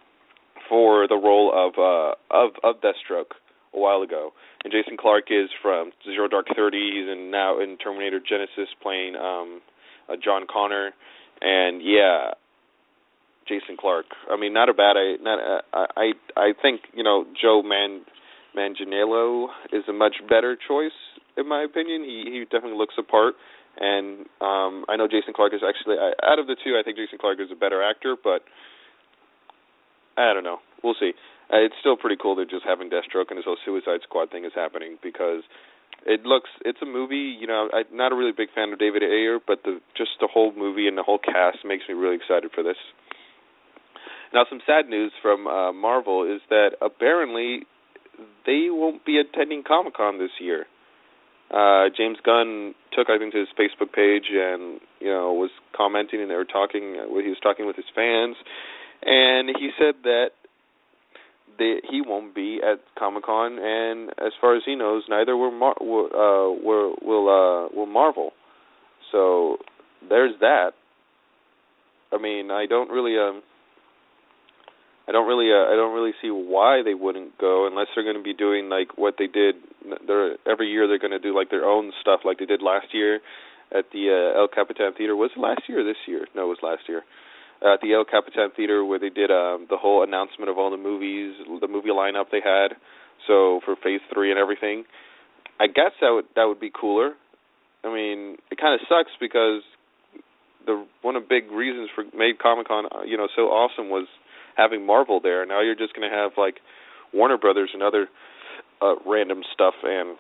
for 0.69 1.09
the 1.09 1.17
role 1.17 1.51
of 1.55 1.79
uh 1.79 2.15
of 2.31 2.51
of 2.63 2.83
Deathstroke 2.83 3.39
a 3.73 3.79
while 3.79 4.03
ago. 4.03 4.33
And 4.63 4.73
Jason 4.73 4.97
Clarke 4.97 5.31
is 5.31 5.51
from 5.63 5.93
Zero 6.05 6.29
Dark 6.29 6.47
Thirties 6.55 7.09
and 7.09 7.31
now 7.31 7.61
in 7.61 7.77
Terminator 7.79 8.21
Genisys 8.21 8.69
playing 8.83 9.17
um 9.17 9.63
uh, 10.09 10.17
John 10.23 10.47
Connor 10.53 10.93
and 11.41 11.81
yeah 11.83 12.35
Jason 13.47 13.77
Clarke. 13.79 14.13
I 14.31 14.37
mean 14.37 14.53
not 14.53 14.69
a 14.69 14.75
bad 14.75 14.97
I 14.97 15.17
not 15.23 15.39
uh, 15.73 15.87
I 15.97 16.13
I 16.37 16.53
think, 16.61 16.83
you 16.93 17.03
know, 17.03 17.27
Joe 17.41 17.63
Man 17.63 18.03
Manganiello 18.57 19.49
is 19.73 19.85
a 19.89 19.93
much 19.93 20.17
better 20.29 20.57
choice 20.57 20.97
in 21.37 21.49
my 21.49 21.63
opinion. 21.63 22.03
He 22.05 22.25
he 22.31 22.45
definitely 22.45 22.79
looks 22.79 22.95
the 22.97 23.03
part, 23.03 23.35
and 23.79 24.27
um, 24.41 24.85
I 24.89 24.97
know 24.97 25.09
Jason 25.09 25.35
Clarke 25.35 25.55
is 25.55 25.63
actually 25.67 25.97
I, 25.99 26.13
out 26.23 26.39
of 26.39 26.47
the 26.47 26.57
two. 26.63 26.79
I 26.79 26.83
think 26.83 26.97
Jason 26.97 27.19
Clarke 27.19 27.41
is 27.41 27.51
a 27.51 27.59
better 27.59 27.83
actor, 27.83 28.17
but 28.23 28.43
I 30.17 30.33
don't 30.33 30.45
know. 30.45 30.59
We'll 30.83 30.97
see. 30.99 31.13
Uh, 31.53 31.59
it's 31.59 31.75
still 31.81 31.97
pretty 31.97 32.17
cool 32.21 32.37
that 32.37 32.49
just 32.49 32.65
having 32.65 32.89
Deathstroke 32.89 33.29
and 33.29 33.39
this 33.39 33.45
whole 33.45 33.59
Suicide 33.65 34.01
Squad 34.03 34.31
thing 34.31 34.45
is 34.45 34.53
happening 34.55 34.97
because 35.03 35.43
it 36.07 36.25
looks 36.25 36.51
it's 36.65 36.81
a 36.83 36.87
movie. 36.87 37.37
You 37.39 37.47
know, 37.47 37.69
I'm 37.73 37.85
not 37.93 38.13
a 38.13 38.17
really 38.17 38.33
big 38.33 38.49
fan 38.55 38.73
of 38.73 38.79
David 38.79 39.03
Ayer, 39.03 39.39
but 39.45 39.63
the 39.65 39.81
just 39.97 40.13
the 40.21 40.29
whole 40.31 40.53
movie 40.57 40.89
and 40.89 40.97
the 40.97 41.03
whole 41.03 41.19
cast 41.19 41.59
makes 41.65 41.85
me 41.89 41.95
really 41.95 42.17
excited 42.17 42.51
for 42.55 42.63
this. 42.63 42.79
Now, 44.35 44.45
some 44.51 44.61
sad 44.67 44.89
news 44.89 45.13
from 45.23 45.47
uh, 45.47 45.73
Marvel 45.73 46.25
is 46.25 46.41
that 46.51 46.71
apparently 46.83 47.61
they 48.45 48.67
won't 48.69 49.07
be 49.07 49.19
attending 49.19 49.63
Comic 49.67 49.95
Con 49.95 50.19
this 50.19 50.31
year. 50.41 50.67
Uh 51.51 51.85
James 51.97 52.19
Gunn 52.25 52.75
took 52.93 53.11
I 53.11 53.19
think 53.19 53.33
to 53.35 53.39
his 53.39 53.49
Facebook 53.59 53.93
page 53.93 54.25
and 54.33 54.81
you 54.99 55.11
know 55.11 55.33
was 55.35 55.51
commenting 55.77 56.21
and 56.23 56.31
they 56.31 56.35
were 56.35 56.45
talking 56.45 56.97
uh, 56.99 57.07
he 57.21 57.29
was 57.29 57.39
talking 57.43 57.67
with 57.67 57.77
his 57.77 57.85
fans. 57.95 58.37
And 59.05 59.51
he 59.51 59.69
said 59.79 59.97
that 60.05 60.29
they, 61.59 61.77
he 61.89 62.01
won't 62.01 62.35
be 62.35 62.61
at 62.65 62.81
Comic 62.99 63.25
Con 63.25 63.59
and 63.61 64.09
as 64.19 64.33
far 64.41 64.57
as 64.57 64.63
he 64.65 64.75
knows 64.75 65.05
neither 65.09 65.37
will 65.37 65.53
Mar- 65.53 65.77
will 65.81 66.07
uh 66.07 66.65
will 66.65 67.29
uh 67.29 67.77
will 67.77 67.87
Marvel. 67.87 68.33
So 69.13 69.59
there's 70.09 70.35
that. 70.41 70.73
I 72.11 72.19
mean 72.19 72.51
I 72.51 72.67
don't 72.67 72.91
really 72.91 73.19
um 73.19 73.43
I 75.07 75.13
don't 75.13 75.29
really 75.29 75.53
uh, 75.53 75.69
I 75.69 75.77
don't 75.77 75.95
really 75.95 76.15
see 76.23 76.31
why 76.31 76.83
they 76.83 76.95
wouldn't 76.95 77.37
go 77.39 77.67
unless 77.67 77.89
they're 77.95 78.05
going 78.05 78.17
to 78.17 78.23
be 78.23 78.35
doing 78.35 78.69
like 78.69 78.97
what 78.97 79.17
they 79.19 79.27
did. 79.27 79.57
They're 80.07 80.37
every 80.47 80.71
year 80.71 80.89
they're 80.89 80.99
going 80.99 81.13
to 81.13 81.19
do 81.19 81.35
like 81.35 81.51
their 81.51 81.65
own 81.65 81.93
stuff 82.01 82.21
like 82.25 82.39
they 82.39 82.47
did 82.47 82.63
last 82.63 82.87
year 82.93 83.21
at 83.73 83.85
the 83.93 84.09
uh, 84.09 84.41
El 84.41 84.49
Capitan 84.49 84.93
Theater. 84.97 85.15
Was 85.15 85.31
it 85.37 85.41
last 85.41 85.63
year 85.69 85.81
or 85.81 85.85
this 85.85 86.01
year? 86.07 86.27
No, 86.35 86.45
it 86.45 86.57
was 86.57 86.63
last 86.63 86.89
year. 86.89 87.03
Uh, 87.63 87.75
at 87.75 87.81
the 87.81 87.93
El 87.93 88.05
Capitan 88.05 88.51
Theater 88.57 88.85
where 88.85 88.99
they 88.99 89.11
did 89.11 89.31
um 89.31 89.67
the 89.69 89.77
whole 89.77 90.03
announcement 90.03 90.49
of 90.49 90.59
all 90.59 90.71
the 90.71 90.81
movies, 90.81 91.37
the 91.61 91.69
movie 91.69 91.91
lineup 91.91 92.27
they 92.33 92.41
had. 92.43 92.77
So 93.27 93.61
for 93.65 93.77
Phase 93.77 94.01
3 94.13 94.31
and 94.31 94.41
everything. 94.41 94.85
I 95.61 95.67
guess 95.67 95.93
that 96.01 96.11
would 96.11 96.27
that 96.35 96.45
would 96.45 96.61
be 96.61 96.71
cooler. 96.73 97.13
I 97.85 97.93
mean, 97.93 98.39
it 98.51 98.59
kind 98.59 98.75
of 98.75 98.81
sucks 98.89 99.13
because 99.21 99.63
the 100.67 100.87
one 101.03 101.17
of 101.17 101.25
the 101.25 101.29
big 101.29 101.51
reasons 101.53 101.91
for 101.95 102.05
made 102.17 102.39
Comic 102.39 102.69
Con, 102.69 102.87
uh, 102.87 103.03
you 103.03 103.17
know, 103.17 103.29
so 103.37 103.43
awesome 103.53 103.89
was 103.91 104.07
having 104.57 104.87
Marvel 104.87 105.21
there. 105.21 105.45
Now 105.47 105.61
you're 105.61 105.75
just 105.75 105.95
going 105.95 106.09
to 106.09 106.15
have 106.15 106.33
like 106.37 106.61
Warner 107.13 107.39
Brothers 107.39 107.71
and 107.73 107.83
other 107.83 108.09
uh, 108.83 108.95
random 109.07 109.43
stuff 109.53 109.75
and 109.83 110.17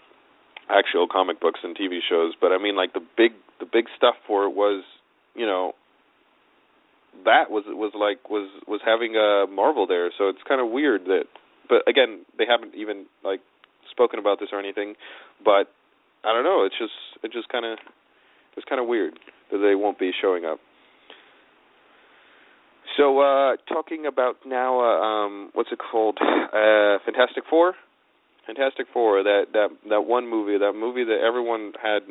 actual 0.71 1.07
comic 1.11 1.41
books 1.41 1.61
and 1.62 1.76
TV 1.76 1.99
shows. 2.09 2.35
But 2.41 2.53
I 2.53 2.59
mean, 2.59 2.76
like 2.76 2.93
the 2.93 3.05
big 3.17 3.33
the 3.61 3.67
big 3.67 3.87
stuff 3.97 4.14
for 4.26 4.45
it 4.45 4.55
was, 4.55 4.85
you 5.35 5.47
know, 5.47 5.73
that 7.25 7.50
was 7.50 7.64
was 7.67 7.93
like 7.95 8.31
was 8.31 8.50
was 8.67 8.81
having 8.85 9.17
a 9.17 9.47
Marvel 9.50 9.87
there. 9.87 10.11
So 10.17 10.29
it's 10.29 10.43
kind 10.49 10.61
of 10.61 10.71
weird 10.71 11.05
that. 11.07 11.25
But 11.69 11.88
again, 11.88 12.26
they 12.37 12.45
haven't 12.47 12.75
even 12.75 13.07
like 13.25 13.41
spoken 13.91 14.19
about 14.19 14.38
this 14.41 14.50
or 14.53 14.59
anything. 14.59 14.95
But 15.45 15.73
I 16.25 16.33
don't 16.33 16.45
know. 16.45 16.64
It's 16.64 16.76
just 16.79 16.93
it 17.23 17.33
just 17.33 17.49
kind 17.49 17.64
of 17.64 17.79
it's 18.57 18.67
kind 18.69 18.81
of 18.81 18.87
weird 18.87 19.19
that 19.50 19.59
they 19.59 19.75
won't 19.75 19.99
be 19.99 20.11
showing 20.21 20.45
up. 20.45 20.59
So 22.97 23.21
uh 23.21 23.57
talking 23.69 24.07
about 24.07 24.37
now 24.47 24.81
uh, 24.81 25.01
um 25.03 25.51
what's 25.55 25.71
it 25.73 25.79
called? 25.79 26.19
Uh 26.21 26.99
Fantastic 27.05 27.45
Four? 27.49 27.75
Fantastic 28.47 28.87
Four, 28.93 29.23
that 29.23 29.47
that 29.53 29.69
that 29.89 30.03
one 30.03 30.29
movie, 30.29 30.59
that 30.59 30.75
movie 30.75 31.05
that 31.05 31.21
everyone 31.27 31.73
had 31.83 32.03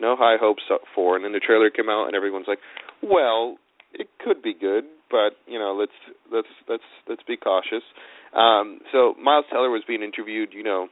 no 0.00 0.16
high 0.16 0.36
hopes 0.40 0.62
for 0.94 1.16
and 1.16 1.24
then 1.24 1.32
the 1.32 1.40
trailer 1.40 1.70
came 1.70 1.88
out 1.88 2.06
and 2.06 2.16
everyone's 2.16 2.46
like, 2.48 2.58
"Well, 3.02 3.58
it 3.92 4.08
could 4.24 4.42
be 4.42 4.54
good, 4.54 4.84
but, 5.10 5.36
you 5.46 5.58
know, 5.58 5.76
let's 5.78 5.92
let's 6.32 6.48
let's 6.68 6.88
let's 7.08 7.22
be 7.22 7.36
cautious." 7.36 7.84
Um 8.34 8.80
so 8.90 9.14
Miles 9.22 9.44
Teller 9.50 9.70
was 9.70 9.82
being 9.86 10.02
interviewed, 10.02 10.50
you 10.52 10.64
know, 10.64 10.88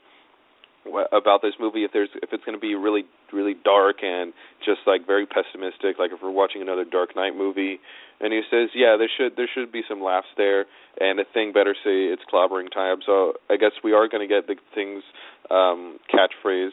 about 1.13 1.43
this 1.43 1.53
movie 1.61 1.85
if 1.85 1.93
there's 1.93 2.09
if 2.23 2.33
it's 2.33 2.45
going 2.45 2.57
to 2.57 2.61
be 2.61 2.75
really 2.75 3.05
really 3.33 3.55
dark 3.65 3.97
and 4.03 4.33
just 4.65 4.81
like 4.87 5.07
very 5.07 5.27
pessimistic 5.27 5.99
like 5.99 6.11
if 6.11 6.21
we're 6.23 6.31
watching 6.31 6.63
another 6.63 6.85
dark 6.85 7.15
knight 7.15 7.37
movie 7.37 7.79
and 8.21 8.33
he 8.33 8.41
says 8.51 8.71
yeah 8.75 8.97
there 8.97 9.11
should 9.17 9.37
there 9.37 9.49
should 9.53 9.71
be 9.71 9.83
some 9.89 10.03
laughs 10.03 10.29
there 10.37 10.65
and 10.99 11.19
the 11.19 11.25
thing 11.35 11.53
better 11.53 11.75
say 11.85 12.09
it's 12.09 12.23
clobbering 12.33 12.73
time. 12.73 12.99
So 13.05 13.35
i 13.51 13.57
guess 13.57 13.73
we 13.85 13.93
are 13.93 14.09
going 14.09 14.27
to 14.27 14.33
get 14.35 14.47
the 14.47 14.57
things 14.75 15.03
um 15.51 15.99
catchphrase 16.13 16.73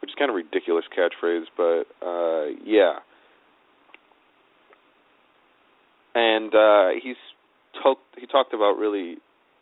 which 0.00 0.10
is 0.10 0.14
kind 0.18 0.30
of 0.30 0.34
ridiculous 0.36 0.84
catchphrase 0.96 1.46
but 1.56 1.84
uh 2.06 2.52
yeah. 2.64 2.98
And 6.14 6.54
uh 6.54 6.88
he's 7.02 7.16
talked 7.82 8.02
he 8.18 8.26
talked 8.26 8.52
about 8.52 8.76
really 8.76 9.16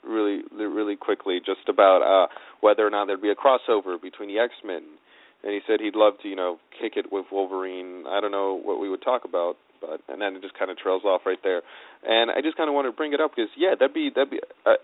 really 0.06 0.42
really 0.56 0.96
quickly 0.96 1.40
just 1.44 1.68
about 1.68 2.02
uh 2.02 2.26
whether 2.60 2.86
or 2.86 2.90
not 2.90 3.06
there'd 3.06 3.22
be 3.22 3.30
a 3.30 3.34
crossover 3.34 4.00
between 4.00 4.28
the 4.28 4.38
X-Men. 4.38 4.82
And 5.44 5.52
he 5.52 5.60
said 5.66 5.80
he'd 5.80 5.96
love 5.96 6.14
to 6.22 6.28
you 6.28 6.36
know 6.36 6.58
kick 6.80 6.94
it 6.96 7.12
with 7.12 7.26
Wolverine. 7.30 8.04
I 8.08 8.20
don't 8.20 8.32
know 8.32 8.60
what 8.62 8.80
we 8.80 8.88
would 8.88 9.02
talk 9.02 9.24
about 9.24 9.56
but 9.80 10.00
and 10.08 10.20
then 10.20 10.36
it 10.36 10.42
just 10.42 10.58
kind 10.58 10.70
of 10.70 10.78
trails 10.78 11.02
off 11.04 11.22
right 11.26 11.38
there. 11.42 11.62
And 12.04 12.30
I 12.30 12.40
just 12.40 12.56
kind 12.56 12.68
of 12.68 12.74
want 12.74 12.88
to 12.88 12.92
bring 12.92 13.12
it 13.12 13.20
up 13.20 13.32
because 13.36 13.50
yeah 13.56 13.74
that'd 13.78 13.94
be 13.94 14.10
that'd 14.14 14.30
be 14.30 14.40
uh, 14.66 14.80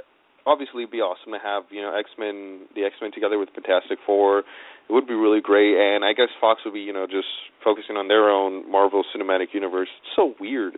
obviously 0.46 0.82
it'd 0.82 0.92
be 0.92 1.00
awesome 1.00 1.32
to 1.32 1.40
have 1.40 1.64
you 1.70 1.80
know 1.82 1.96
X-Men 1.96 2.68
the 2.74 2.84
X-Men 2.84 3.12
together 3.12 3.38
with 3.38 3.48
Fantastic 3.54 3.98
Four. 4.04 4.44
It 4.88 4.92
would 4.92 5.06
be 5.06 5.14
really 5.14 5.40
great 5.40 5.76
and 5.76 6.04
I 6.04 6.12
guess 6.12 6.28
Fox 6.40 6.60
would 6.64 6.74
be 6.74 6.84
you 6.84 6.92
know 6.92 7.06
just 7.06 7.28
focusing 7.64 7.96
on 7.96 8.08
their 8.08 8.28
own 8.28 8.70
Marvel 8.70 9.04
Cinematic 9.14 9.52
Universe. 9.52 9.88
It's 10.04 10.16
so 10.16 10.34
weird 10.40 10.74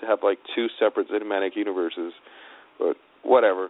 to 0.00 0.06
have 0.06 0.20
like 0.22 0.38
two 0.54 0.66
separate 0.78 1.08
cinematic 1.10 1.56
universes 1.56 2.12
but 2.78 2.96
whatever. 3.26 3.68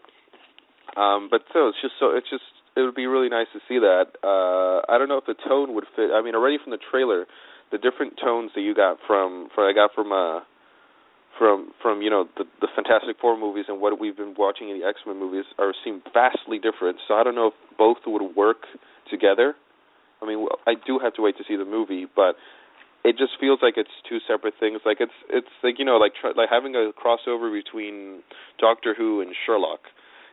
Um, 0.96 1.28
but 1.30 1.42
so 1.52 1.68
it's 1.68 1.78
just 1.82 1.94
so 2.00 2.16
it's 2.16 2.28
just 2.30 2.44
it 2.76 2.80
would 2.82 2.94
be 2.94 3.06
really 3.06 3.28
nice 3.28 3.48
to 3.52 3.60
see 3.68 3.78
that. 3.78 4.16
Uh, 4.22 4.84
I 4.92 4.98
don't 4.98 5.08
know 5.08 5.18
if 5.18 5.26
the 5.26 5.36
tone 5.48 5.74
would 5.74 5.84
fit. 5.96 6.10
I 6.12 6.22
mean, 6.22 6.34
already 6.34 6.58
from 6.62 6.72
the 6.72 6.78
trailer, 6.90 7.26
the 7.72 7.78
different 7.78 8.14
tones 8.22 8.52
that 8.54 8.60
you 8.62 8.74
got 8.74 8.98
from 9.06 9.48
from 9.54 9.64
I 9.64 9.72
got 9.72 9.94
from 9.94 10.12
uh 10.12 10.40
from 11.38 11.72
from 11.82 12.02
you 12.02 12.10
know 12.10 12.28
the 12.36 12.44
the 12.60 12.68
Fantastic 12.74 13.16
Four 13.20 13.38
movies 13.38 13.66
and 13.68 13.80
what 13.80 13.98
we've 13.98 14.16
been 14.16 14.34
watching 14.38 14.70
in 14.70 14.80
the 14.80 14.86
X 14.86 15.00
Men 15.06 15.18
movies 15.18 15.44
are 15.58 15.72
seem 15.84 16.02
vastly 16.12 16.58
different. 16.58 16.98
So 17.08 17.14
I 17.14 17.24
don't 17.24 17.34
know 17.34 17.48
if 17.48 17.54
both 17.78 17.98
would 18.06 18.36
work 18.36 18.64
together. 19.10 19.54
I 20.22 20.26
mean, 20.26 20.46
I 20.66 20.74
do 20.86 20.98
have 20.98 21.14
to 21.14 21.22
wait 21.22 21.36
to 21.36 21.44
see 21.46 21.56
the 21.56 21.64
movie, 21.64 22.06
but 22.14 22.36
it 23.06 23.16
just 23.16 23.38
feels 23.38 23.60
like 23.62 23.74
it's 23.76 23.94
two 24.08 24.18
separate 24.26 24.54
things. 24.58 24.80
Like 24.84 24.98
it's 24.98 25.14
it's 25.30 25.54
like 25.62 25.78
you 25.78 25.84
know 25.84 25.96
like 25.96 26.12
tr- 26.20 26.34
like 26.36 26.50
having 26.50 26.74
a 26.74 26.90
crossover 26.90 27.54
between 27.54 28.22
Doctor 28.58 28.94
Who 28.98 29.20
and 29.20 29.30
Sherlock. 29.46 29.80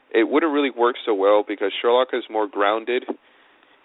It 0.09 0.27
wouldn't 0.27 0.51
really 0.51 0.71
work 0.71 0.95
so 1.05 1.13
well 1.13 1.43
because 1.47 1.71
Sherlock 1.79 2.09
is 2.13 2.23
more 2.29 2.47
grounded, 2.47 3.05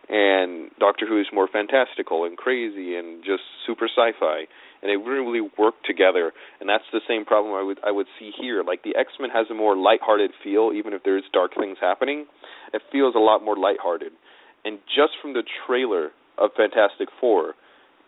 and 0.09 0.71
Doctor 0.80 1.07
Who 1.07 1.21
is 1.21 1.26
more 1.35 1.49
fantastical 1.52 2.25
and 2.25 2.37
crazy 2.37 2.97
and 2.97 3.23
just 3.23 3.42
super 3.66 3.88
sci-fi, 3.92 4.49
and 4.80 4.88
they 4.88 4.97
wouldn't 4.97 5.26
really 5.26 5.47
work 5.59 5.75
together. 5.85 6.32
And 6.60 6.69
that's 6.69 6.89
the 6.91 7.00
same 7.06 7.26
problem 7.26 7.54
I 7.54 7.63
would 7.63 7.80
I 7.84 7.91
would 7.91 8.06
see 8.19 8.30
here. 8.41 8.65
Like 8.65 8.84
the 8.84 8.97
X 8.97 9.13
Men 9.21 9.28
has 9.28 9.49
a 9.50 9.54
more 9.54 9.76
lighthearted 9.76 10.30
feel, 10.43 10.73
even 10.75 10.95
if 10.95 11.02
there's 11.04 11.25
dark 11.34 11.52
things 11.60 11.76
happening. 11.78 12.25
It 12.73 12.80
feels 12.91 13.15
a 13.15 13.21
lot 13.21 13.45
more 13.45 13.56
lighthearted. 13.56 14.13
And 14.65 14.78
just 14.89 15.13
from 15.21 15.34
the 15.34 15.45
trailer 15.67 16.08
of 16.39 16.50
Fantastic 16.56 17.08
Four, 17.21 17.54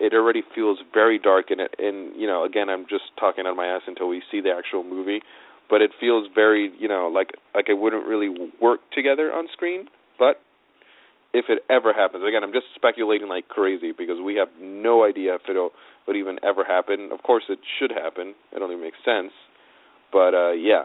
it 0.01 0.15
already 0.15 0.43
feels 0.55 0.79
very 0.93 1.19
dark 1.19 1.51
and 1.51 1.61
it, 1.61 1.75
and 1.79 2.17
you 2.17 2.27
know 2.27 2.45
again 2.45 2.69
I'm 2.69 2.87
just 2.89 3.05
talking 3.19 3.45
out 3.47 3.51
of 3.51 3.57
my 3.57 3.67
ass 3.67 3.83
until 3.87 4.09
we 4.09 4.23
see 4.31 4.41
the 4.41 4.51
actual 4.51 4.83
movie. 4.83 5.21
But 5.69 5.83
it 5.83 5.93
feels 6.01 6.27
very 6.35 6.73
you 6.79 6.89
know 6.89 7.11
like 7.13 7.33
like 7.55 7.69
it 7.69 7.79
wouldn't 7.79 8.07
really 8.07 8.51
work 8.61 8.81
together 8.93 9.33
on 9.33 9.47
screen. 9.53 9.87
But 10.19 10.41
if 11.33 11.45
it 11.49 11.63
ever 11.71 11.93
happens 11.93 12.25
again 12.27 12.43
I'm 12.43 12.53
just 12.53 12.67
speculating 12.75 13.29
like 13.29 13.49
crazy 13.49 13.93
because 13.97 14.17
we 14.25 14.35
have 14.37 14.49
no 14.61 15.05
idea 15.05 15.35
if 15.35 15.43
it'll 15.49 15.71
would 16.07 16.17
even 16.17 16.39
ever 16.43 16.65
happen. 16.65 17.11
Of 17.13 17.23
course 17.23 17.45
it 17.49 17.61
should 17.79 17.93
happen. 17.93 18.35
It 18.53 18.63
only 18.63 18.77
makes 18.77 18.99
sense. 19.05 19.33
But 20.13 20.35
uh 20.35 20.53
yeah. 20.53 20.85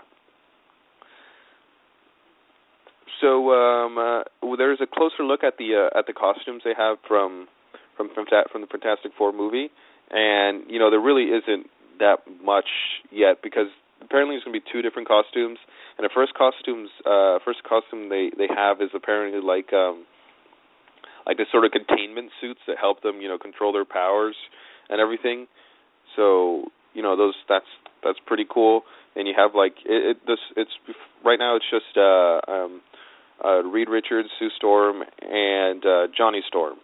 So 3.22 3.52
um 3.54 3.98
uh, 3.98 4.56
there's 4.58 4.82
a 4.82 4.88
closer 4.88 5.24
look 5.24 5.44
at 5.44 5.58
the 5.58 5.88
uh, 5.88 5.98
at 5.98 6.06
the 6.06 6.14
costumes 6.14 6.64
they 6.66 6.74
have 6.78 6.98
from 7.08 7.48
from 7.98 8.10
from 8.14 8.62
the 8.62 8.68
Fantastic 8.68 9.12
Four 9.18 9.32
movie, 9.32 9.70
and 10.12 10.64
you 10.70 10.80
know 10.80 10.90
there 10.90 11.00
really 11.00 11.32
isn't 11.32 11.68
that 12.00 12.20
much 12.44 12.68
yet 13.12 13.42
because 13.42 13.68
apparently 14.02 14.36
there's 14.36 14.44
going 14.44 14.54
to 14.54 14.60
be 14.60 14.72
two 14.72 14.82
different 14.82 15.08
costumes, 15.08 15.58
and 15.98 16.06
the 16.06 16.14
first 16.14 16.34
costumes 16.34 16.90
uh 17.06 17.40
first 17.44 17.64
costume 17.64 18.10
they 18.10 18.32
they 18.38 18.48
have 18.54 18.82
is 18.82 18.90
apparently 18.94 19.42
like 19.42 19.74
um 19.74 20.06
like 21.26 21.38
the 21.38 21.46
sort 21.52 21.66
of 21.66 21.72
containment 21.72 22.32
suits 22.40 22.60
that 22.68 22.78
help 22.80 23.02
them 23.02 23.22
you 23.22 23.28
know 23.28 23.38
control 23.38 23.74
their 23.74 23.86
powers 23.86 24.36
and 24.90 25.00
everything. 25.02 25.48
So 26.16 26.66
you 26.94 27.02
know 27.02 27.16
those 27.16 27.36
that's 27.50 27.70
that's 28.04 28.20
pretty 28.26 28.46
cool. 28.50 28.84
And 29.16 29.28
you 29.28 29.34
have 29.38 29.56
like 29.56 29.76
it, 29.86 30.18
it 30.18 30.28
this 30.28 30.40
it's 30.56 30.72
right 31.24 31.40
now 31.40 31.56
it's 31.56 31.66
just 31.70 31.98
uh 31.98 32.40
um 32.52 32.82
uh 33.44 33.64
Reed 33.64 33.90
Richards, 33.90 34.30
Sue 34.40 34.50
Storm, 34.56 35.04
and 35.22 35.86
uh 35.86 36.08
Johnny 36.16 36.42
Storm 36.48 36.78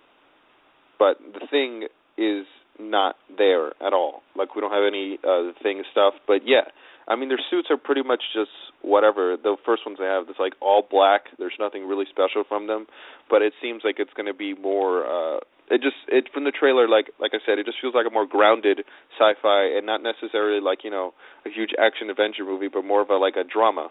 but 1.01 1.17
the 1.33 1.47
thing 1.49 1.89
is 2.15 2.45
not 2.79 3.15
there 3.35 3.73
at 3.81 3.91
all. 3.91 4.21
Like 4.37 4.53
we 4.53 4.61
don't 4.61 4.71
have 4.71 4.85
any 4.85 5.17
uh 5.25 5.49
thing 5.63 5.81
stuff, 5.91 6.13
but 6.27 6.45
yeah. 6.45 6.69
I 7.07 7.15
mean 7.15 7.29
their 7.29 7.41
suits 7.49 7.69
are 7.71 7.77
pretty 7.77 8.03
much 8.03 8.21
just 8.37 8.53
whatever. 8.83 9.35
The 9.35 9.57
first 9.65 9.81
ones 9.83 9.97
they 9.97 10.05
have 10.05 10.29
it's 10.29 10.37
like 10.37 10.53
all 10.61 10.85
black. 10.85 11.33
There's 11.39 11.57
nothing 11.59 11.87
really 11.87 12.05
special 12.05 12.43
from 12.47 12.67
them, 12.67 12.85
but 13.31 13.41
it 13.41 13.53
seems 13.57 13.81
like 13.83 13.95
it's 13.97 14.13
going 14.13 14.29
to 14.29 14.37
be 14.37 14.53
more 14.53 15.01
uh 15.09 15.39
it 15.73 15.81
just 15.81 15.97
it 16.07 16.29
from 16.31 16.43
the 16.43 16.53
trailer 16.53 16.87
like 16.87 17.09
like 17.19 17.31
I 17.33 17.41
said 17.45 17.57
it 17.57 17.65
just 17.65 17.81
feels 17.81 17.95
like 17.95 18.05
a 18.05 18.13
more 18.13 18.27
grounded 18.27 18.85
sci-fi 19.17 19.73
and 19.73 19.87
not 19.87 20.03
necessarily 20.05 20.61
like, 20.61 20.83
you 20.83 20.91
know, 20.91 21.17
a 21.47 21.49
huge 21.49 21.71
action 21.81 22.11
adventure 22.11 22.45
movie, 22.45 22.69
but 22.69 22.85
more 22.85 23.01
of 23.01 23.09
a 23.09 23.17
like 23.17 23.37
a 23.41 23.43
drama. 23.43 23.89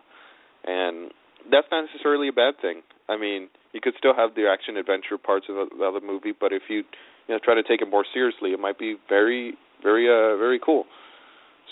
And 0.62 1.11
that's 1.51 1.66
not 1.73 1.87
necessarily 1.90 2.29
a 2.29 2.33
bad 2.33 2.55
thing. 2.62 2.83
I 3.11 3.16
mean, 3.16 3.49
you 3.73 3.81
could 3.83 3.94
still 3.99 4.14
have 4.14 4.37
the 4.37 4.46
action 4.49 4.77
adventure 4.77 5.18
parts 5.18 5.46
of 5.49 5.68
the 5.77 5.85
other 5.85 6.01
movie, 6.01 6.33
but 6.38 6.53
if 6.53 6.62
you 6.68 6.85
you 7.27 7.35
know 7.35 7.40
try 7.42 7.55
to 7.55 7.62
take 7.62 7.83
it 7.83 7.90
more 7.90 8.05
seriously, 8.14 8.51
it 8.53 8.61
might 8.61 8.79
be 8.79 8.96
very 9.09 9.55
very 9.83 10.07
uh 10.09 10.37
very 10.38 10.61
cool. 10.64 10.85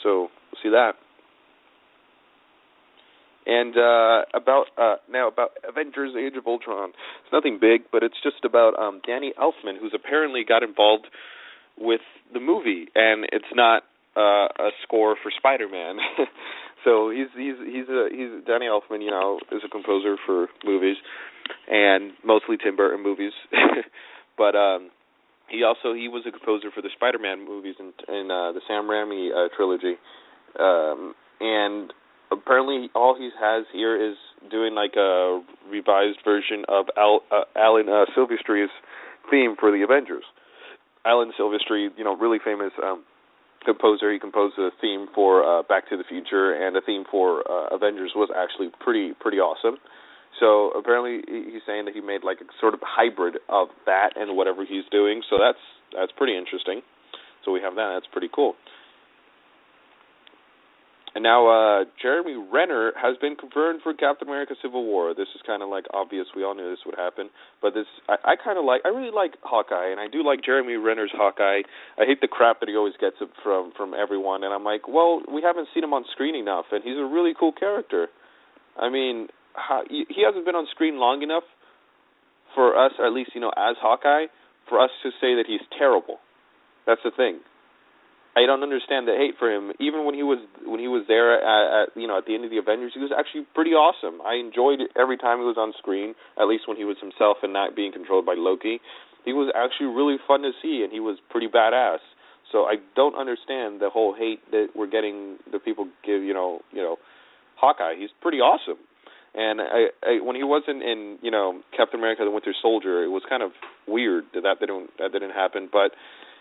So 0.02 0.28
we'll 0.50 0.62
see 0.62 0.70
that. 0.70 0.92
And 3.46 3.76
uh 3.78 4.24
about 4.34 4.66
uh 4.76 4.96
now 5.10 5.28
about 5.28 5.50
Avengers 5.66 6.14
Age 6.18 6.36
of 6.36 6.46
Ultron. 6.46 6.90
It's 7.22 7.32
nothing 7.32 7.58
big, 7.60 7.82
but 7.92 8.02
it's 8.02 8.18
just 8.22 8.44
about 8.44 8.78
um 8.78 9.00
Danny 9.06 9.32
Elfman 9.40 9.78
who's 9.80 9.92
apparently 9.94 10.42
got 10.46 10.62
involved 10.62 11.06
with 11.78 12.00
the 12.34 12.40
movie 12.40 12.88
and 12.96 13.26
it's 13.32 13.52
not 13.54 13.84
uh 14.16 14.48
a 14.58 14.70
score 14.82 15.16
for 15.22 15.30
Spider-Man. 15.36 15.98
so 16.84 17.10
he's 17.10 17.28
he's 17.36 17.56
he's 17.64 17.88
a 17.88 18.08
he's 18.10 18.44
Danny 18.46 18.66
Elfman, 18.66 19.02
you 19.02 19.10
know, 19.10 19.40
is 19.52 19.62
a 19.64 19.68
composer 19.68 20.16
for 20.24 20.48
movies 20.64 20.96
and 21.68 22.12
mostly 22.24 22.56
Tim 22.56 22.76
Burton 22.76 23.02
movies. 23.02 23.32
but 24.38 24.54
um 24.54 24.90
he 25.48 25.62
also 25.62 25.94
he 25.94 26.08
was 26.08 26.24
a 26.26 26.30
composer 26.30 26.70
for 26.74 26.82
the 26.82 26.90
Spider-Man 26.94 27.44
movies 27.44 27.76
and 27.78 27.92
in 28.08 28.30
uh 28.30 28.52
the 28.52 28.60
Sam 28.68 28.84
Raimi 28.84 29.30
uh, 29.30 29.48
trilogy. 29.56 29.96
Um 30.58 31.14
and 31.40 31.92
apparently 32.30 32.90
all 32.94 33.16
he 33.16 33.30
has 33.40 33.64
here 33.72 33.96
is 33.96 34.16
doing 34.50 34.74
like 34.74 34.94
a 34.96 35.42
revised 35.68 36.18
version 36.24 36.64
of 36.68 36.86
Al, 36.96 37.22
uh, 37.30 37.44
Alan 37.56 37.88
uh, 37.88 38.04
Silvestri's 38.16 38.70
theme 39.30 39.56
for 39.58 39.70
the 39.70 39.82
Avengers. 39.82 40.24
Alan 41.04 41.32
Silvestri, 41.38 41.88
you 41.96 42.04
know, 42.04 42.16
really 42.16 42.38
famous 42.44 42.72
um 42.82 43.04
composer. 43.68 44.08
He 44.08 44.18
composed 44.18 44.56
a 44.56 44.72
theme 44.80 45.06
for 45.14 45.44
uh, 45.44 45.62
Back 45.68 45.88
to 45.92 45.96
the 46.00 46.08
Future, 46.08 46.56
and 46.56 46.72
a 46.76 46.80
theme 46.80 47.04
for 47.04 47.44
uh, 47.44 47.68
Avengers 47.76 48.12
was 48.16 48.32
actually 48.32 48.72
pretty 48.80 49.12
pretty 49.20 49.36
awesome. 49.36 49.76
So 50.40 50.70
apparently 50.72 51.20
he's 51.28 51.62
saying 51.68 51.84
that 51.84 51.94
he 51.94 52.00
made 52.00 52.24
like 52.24 52.40
a 52.40 52.48
sort 52.60 52.72
of 52.72 52.80
hybrid 52.80 53.36
of 53.48 53.68
that 53.84 54.16
and 54.16 54.36
whatever 54.36 54.64
he's 54.64 54.84
doing. 54.90 55.20
So 55.28 55.36
that's 55.36 55.60
that's 55.92 56.12
pretty 56.16 56.36
interesting. 56.36 56.80
So 57.44 57.52
we 57.52 57.60
have 57.60 57.74
that. 57.76 57.90
That's 57.94 58.10
pretty 58.10 58.30
cool. 58.32 58.54
And 61.18 61.24
now 61.24 61.50
uh 61.50 61.84
Jeremy 62.00 62.38
Renner 62.38 62.92
has 62.94 63.16
been 63.18 63.34
confirmed 63.34 63.80
for 63.82 63.92
Captain 63.92 64.28
America: 64.28 64.54
Civil 64.62 64.86
War. 64.86 65.14
This 65.18 65.26
is 65.34 65.42
kind 65.44 65.64
of 65.64 65.68
like 65.68 65.82
obvious. 65.92 66.26
We 66.30 66.44
all 66.44 66.54
knew 66.54 66.70
this 66.70 66.86
would 66.86 66.94
happen, 66.94 67.28
but 67.60 67.74
this 67.74 67.90
I, 68.08 68.14
I 68.22 68.34
kind 68.38 68.56
of 68.56 68.64
like. 68.64 68.82
I 68.84 68.90
really 68.94 69.10
like 69.10 69.34
Hawkeye, 69.42 69.90
and 69.90 69.98
I 69.98 70.06
do 70.06 70.22
like 70.22 70.44
Jeremy 70.46 70.74
Renner's 70.74 71.10
Hawkeye. 71.12 71.66
I 71.98 72.04
hate 72.06 72.20
the 72.20 72.28
crap 72.28 72.60
that 72.60 72.68
he 72.68 72.76
always 72.76 72.94
gets 73.00 73.16
from 73.42 73.72
from 73.76 73.94
everyone, 73.98 74.44
and 74.44 74.54
I'm 74.54 74.62
like, 74.62 74.86
well, 74.86 75.20
we 75.26 75.42
haven't 75.42 75.66
seen 75.74 75.82
him 75.82 75.92
on 75.92 76.04
screen 76.12 76.36
enough, 76.36 76.66
and 76.70 76.84
he's 76.84 76.96
a 76.96 77.04
really 77.04 77.34
cool 77.34 77.50
character. 77.50 78.06
I 78.78 78.88
mean, 78.88 79.26
how, 79.54 79.82
he 79.90 80.22
hasn't 80.24 80.46
been 80.46 80.54
on 80.54 80.68
screen 80.70 81.00
long 81.00 81.22
enough 81.22 81.42
for 82.54 82.78
us, 82.78 82.92
at 83.04 83.10
least 83.10 83.32
you 83.34 83.40
know, 83.40 83.50
as 83.58 83.74
Hawkeye, 83.82 84.26
for 84.68 84.78
us 84.78 84.90
to 85.02 85.10
say 85.20 85.34
that 85.34 85.46
he's 85.48 85.66
terrible. 85.76 86.18
That's 86.86 87.02
the 87.02 87.10
thing. 87.10 87.40
I 88.38 88.46
don't 88.46 88.62
understand 88.62 89.08
the 89.08 89.18
hate 89.18 89.34
for 89.34 89.50
him. 89.50 89.72
Even 89.80 90.06
when 90.06 90.14
he 90.14 90.22
was 90.22 90.38
when 90.62 90.78
he 90.78 90.86
was 90.86 91.02
there 91.10 91.34
at, 91.34 91.42
at 91.42 91.86
you 91.98 92.06
know 92.06 92.18
at 92.18 92.26
the 92.26 92.34
end 92.38 92.44
of 92.44 92.50
the 92.50 92.58
Avengers, 92.58 92.92
he 92.94 93.02
was 93.02 93.10
actually 93.10 93.46
pretty 93.50 93.74
awesome. 93.74 94.22
I 94.22 94.38
enjoyed 94.38 94.78
it 94.78 94.94
every 94.94 95.18
time 95.18 95.42
he 95.42 95.44
was 95.44 95.58
on 95.58 95.74
screen, 95.78 96.14
at 96.38 96.46
least 96.46 96.70
when 96.70 96.76
he 96.76 96.84
was 96.86 96.96
himself 97.02 97.38
and 97.42 97.52
not 97.52 97.74
being 97.74 97.90
controlled 97.90 98.24
by 98.24 98.38
Loki. 98.38 98.78
He 99.24 99.32
was 99.34 99.50
actually 99.58 99.90
really 99.90 100.22
fun 100.22 100.42
to 100.42 100.52
see, 100.62 100.86
and 100.86 100.92
he 100.92 101.00
was 101.00 101.18
pretty 101.30 101.48
badass. 101.50 101.98
So 102.52 102.64
I 102.64 102.76
don't 102.94 103.18
understand 103.18 103.82
the 103.82 103.90
whole 103.90 104.14
hate 104.14 104.40
that 104.52 104.68
we're 104.74 104.88
getting. 104.88 105.42
The 105.50 105.58
people 105.58 105.90
give 106.06 106.22
you 106.22 106.32
know 106.32 106.62
you 106.70 106.82
know 106.82 106.96
Hawkeye. 107.58 107.98
He's 107.98 108.14
pretty 108.22 108.38
awesome. 108.38 108.78
And 109.34 109.60
I, 109.60 109.90
I 110.06 110.12
when 110.22 110.36
he 110.36 110.44
wasn't 110.46 110.86
in 110.86 111.18
you 111.26 111.30
know 111.34 111.60
Captain 111.76 111.98
America: 111.98 112.22
The 112.24 112.30
Winter 112.30 112.54
Soldier, 112.62 113.02
it 113.02 113.10
was 113.10 113.22
kind 113.28 113.42
of 113.42 113.50
weird 113.86 114.30
that 114.34 114.46
that 114.46 114.60
didn't 114.60 114.90
that 114.98 115.10
didn't 115.12 115.34
happen. 115.34 115.68
But 115.70 115.90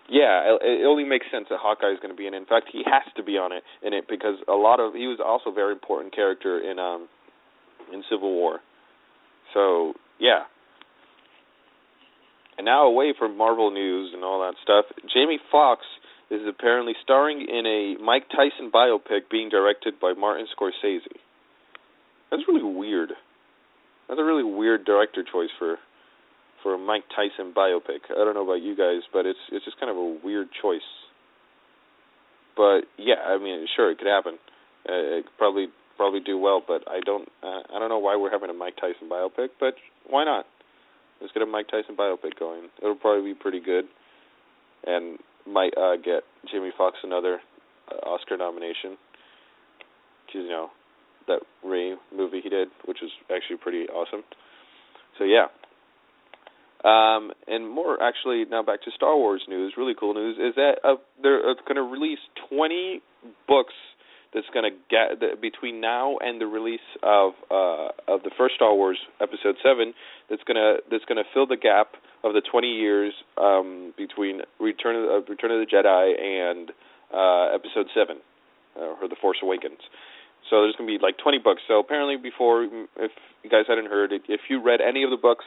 yeah, 0.10 0.56
it, 0.56 0.82
it 0.82 0.86
only 0.86 1.04
makes 1.04 1.26
sense 1.32 1.48
that 1.50 1.60
Hawkeye 1.62 1.91
is 1.91 2.00
going 2.02 2.13
to 2.13 2.17
be 2.17 2.28
in. 2.28 2.34
In 2.34 2.46
fact, 2.46 2.67
he 2.72 2.84
has 2.86 3.04
to 3.15 3.24
be 3.24 3.38
on 3.38 3.52
it 3.52 3.63
in 3.84 3.93
it 3.93 4.06
because 4.10 4.36
a 4.48 4.56
lot 4.56 4.80
of 4.80 4.93
he 4.93 5.08
was 5.08 5.20
also 5.24 5.52
a 5.52 5.54
very 5.54 5.74
important 5.74 6.15
character 6.15 6.60
in 6.60 6.80
um 6.80 7.08
in 7.93 8.04
Civil 8.10 8.34
War. 8.34 8.60
So 9.54 9.93
yeah. 10.20 10.43
And 12.58 12.65
now 12.65 12.88
away 12.88 13.13
from 13.17 13.38
Marvel 13.38 13.70
news 13.70 14.12
and 14.15 14.24
all 14.24 14.41
that 14.41 14.56
stuff, 14.63 14.86
Jamie 15.13 15.39
Foxx 15.52 15.84
is 16.32 16.41
apparently 16.48 16.93
starring 17.04 17.41
in 17.41 17.65
a 17.65 18.04
Mike 18.04 18.28
Tyson 18.30 18.72
biopic 18.74 19.30
being 19.32 19.50
directed 19.50 20.00
by 20.00 20.13
Martin 20.13 20.48
Scorsese. 20.58 21.06
That's 22.32 22.43
really 22.48 22.63
weird. 22.63 23.12
That's 24.08 24.20
a 24.20 24.24
really 24.24 24.43
weird 24.43 24.86
director 24.86 25.24
choice 25.24 25.50
for 25.60 25.78
for 26.67 26.75
a 26.75 26.77
Mike 26.77 27.06
Tyson 27.15 27.53
biopic. 27.56 28.12
I 28.12 28.27
don't 28.27 28.34
know 28.34 28.43
about 28.43 28.62
you 28.62 28.75
guys, 28.75 28.99
but 29.13 29.25
it's 29.25 29.39
it's 29.53 29.63
just 29.63 29.80
kind 29.80 29.89
of 29.89 29.95
a 29.95 30.17
weird 30.21 30.49
choice. 30.62 30.84
But 32.58 32.82
yeah, 32.97 33.23
I 33.25 33.38
mean, 33.38 33.65
sure, 33.73 33.89
it 33.89 33.97
could 33.97 34.08
happen. 34.08 34.34
Uh, 34.84 35.15
it 35.15 35.23
could 35.23 35.38
probably 35.38 35.67
probably 35.95 36.19
do 36.19 36.38
well, 36.38 36.62
but 36.67 36.84
I 36.86 36.99
don't 37.06 37.30
uh, 37.41 37.63
I 37.73 37.80
don't 37.80 37.88
know 37.88 37.99
why 37.99 38.17
we're 38.17 38.32
having 38.32 38.49
a 38.49 38.53
Mike 38.53 38.75
Tyson 38.75 39.08
biopic, 39.10 39.56
but 39.62 39.75
why 40.10 40.25
not? 40.25 40.45
Let's 41.21 41.32
get 41.32 41.41
a 41.41 41.45
Mike 41.45 41.67
Tyson 41.71 41.95
biopic 41.95 42.38
going. 42.38 42.67
It'll 42.82 42.95
probably 42.95 43.32
be 43.32 43.39
pretty 43.39 43.62
good, 43.62 43.86
and 44.86 45.19
might 45.47 45.71
uh, 45.77 45.95
get 45.95 46.23
Jamie 46.51 46.71
Foxx 46.77 46.97
another 47.01 47.39
uh, 47.89 48.10
Oscar 48.10 48.36
nomination. 48.36 48.99
Cause 50.27 50.43
you 50.43 50.49
know 50.49 50.67
that 51.30 51.39
Ray 51.63 51.95
movie 52.13 52.41
he 52.43 52.49
did, 52.49 52.67
which 52.84 52.97
was 53.01 53.12
actually 53.34 53.56
pretty 53.56 53.88
awesome. 53.88 54.25
So 55.17 55.23
yeah, 55.23 55.45
um, 56.83 57.31
and 57.47 57.69
more 57.69 58.01
actually 58.01 58.45
now 58.49 58.61
back 58.61 58.81
to 58.83 58.91
Star 58.95 59.17
Wars 59.17 59.43
news. 59.47 59.73
Really 59.77 59.95
cool 59.99 60.13
news 60.13 60.37
is 60.37 60.55
that 60.55 60.79
uh, 60.83 60.95
they're 61.21 61.39
uh, 61.39 61.55
going 61.67 61.75
to 61.75 61.83
release 61.83 62.19
20 62.49 63.01
books. 63.47 63.73
That's 64.33 64.45
going 64.53 64.69
to 64.69 64.77
get 64.91 65.19
the, 65.19 65.39
between 65.41 65.81
now 65.81 66.17
and 66.19 66.39
the 66.39 66.45
release 66.45 66.83
of 67.01 67.31
uh, 67.49 67.89
of 68.07 68.21
the 68.23 68.31
first 68.37 68.55
Star 68.55 68.75
Wars 68.75 68.99
Episode 69.21 69.55
Seven. 69.63 69.93
That's 70.29 70.43
gonna 70.43 70.75
that's 70.91 71.05
gonna 71.05 71.23
fill 71.33 71.47
the 71.47 71.55
gap 71.55 71.95
of 72.23 72.33
the 72.33 72.41
20 72.41 72.67
years 72.67 73.13
um, 73.37 73.93
between 73.97 74.41
Return 74.59 74.95
of 74.97 75.23
uh, 75.23 75.25
Return 75.31 75.51
of 75.51 75.63
the 75.63 75.65
Jedi 75.65 76.19
and 76.19 76.71
uh, 77.13 77.55
Episode 77.55 77.87
Seven, 77.95 78.17
uh, 78.75 78.99
or 79.01 79.07
The 79.07 79.15
Force 79.19 79.37
Awakens. 79.41 79.79
So 80.49 80.63
there's 80.63 80.75
going 80.75 80.87
to 80.87 80.97
be 80.97 81.01
like 81.01 81.17
20 81.17 81.39
books. 81.39 81.61
So 81.67 81.79
apparently, 81.79 82.15
before, 82.15 82.63
if 82.63 83.11
you 83.43 83.49
guys 83.49 83.65
hadn't 83.67 83.87
heard, 83.87 84.13
if 84.13 84.41
you 84.49 84.61
read 84.63 84.79
any 84.81 85.03
of 85.03 85.09
the 85.09 85.17
books 85.17 85.45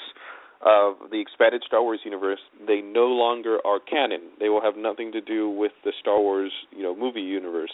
of 0.61 1.11
the 1.11 1.21
expanded 1.21 1.63
Star 1.67 1.83
Wars 1.83 2.01
universe, 2.05 2.41
they 2.67 2.81
no 2.81 3.07
longer 3.07 3.59
are 3.65 3.81
canon. 3.81 4.21
They 4.39 4.49
will 4.49 4.61
have 4.61 4.77
nothing 4.77 5.13
to 5.13 5.21
do 5.21 5.49
with 5.49 5.73
the 5.85 5.93
Star 6.01 6.21
Wars, 6.21 6.53
you 6.71 6.83
know, 6.83 6.95
movie 6.95 7.23
universe. 7.23 7.73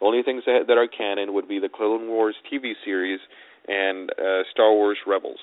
The 0.00 0.06
only 0.06 0.22
things 0.22 0.42
that, 0.46 0.64
that 0.68 0.78
are 0.78 0.88
canon 0.88 1.34
would 1.34 1.48
be 1.48 1.58
the 1.58 1.68
Clone 1.68 2.08
Wars 2.08 2.34
TV 2.52 2.72
series 2.84 3.20
and 3.68 4.10
uh, 4.10 4.42
Star 4.50 4.72
Wars 4.72 4.98
Rebels. 5.06 5.38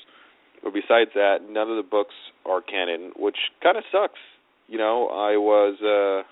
But 0.63 0.73
besides 0.73 1.11
that, 1.15 1.39
none 1.49 1.69
of 1.69 1.75
the 1.75 1.87
books 1.89 2.15
are 2.45 2.61
canon, 2.61 3.11
which 3.17 3.37
kind 3.61 3.77
of 3.77 3.83
sucks. 3.91 4.19
You 4.67 4.77
know, 4.77 5.07
I 5.07 5.35
was 5.35 5.75
uh 5.83 6.23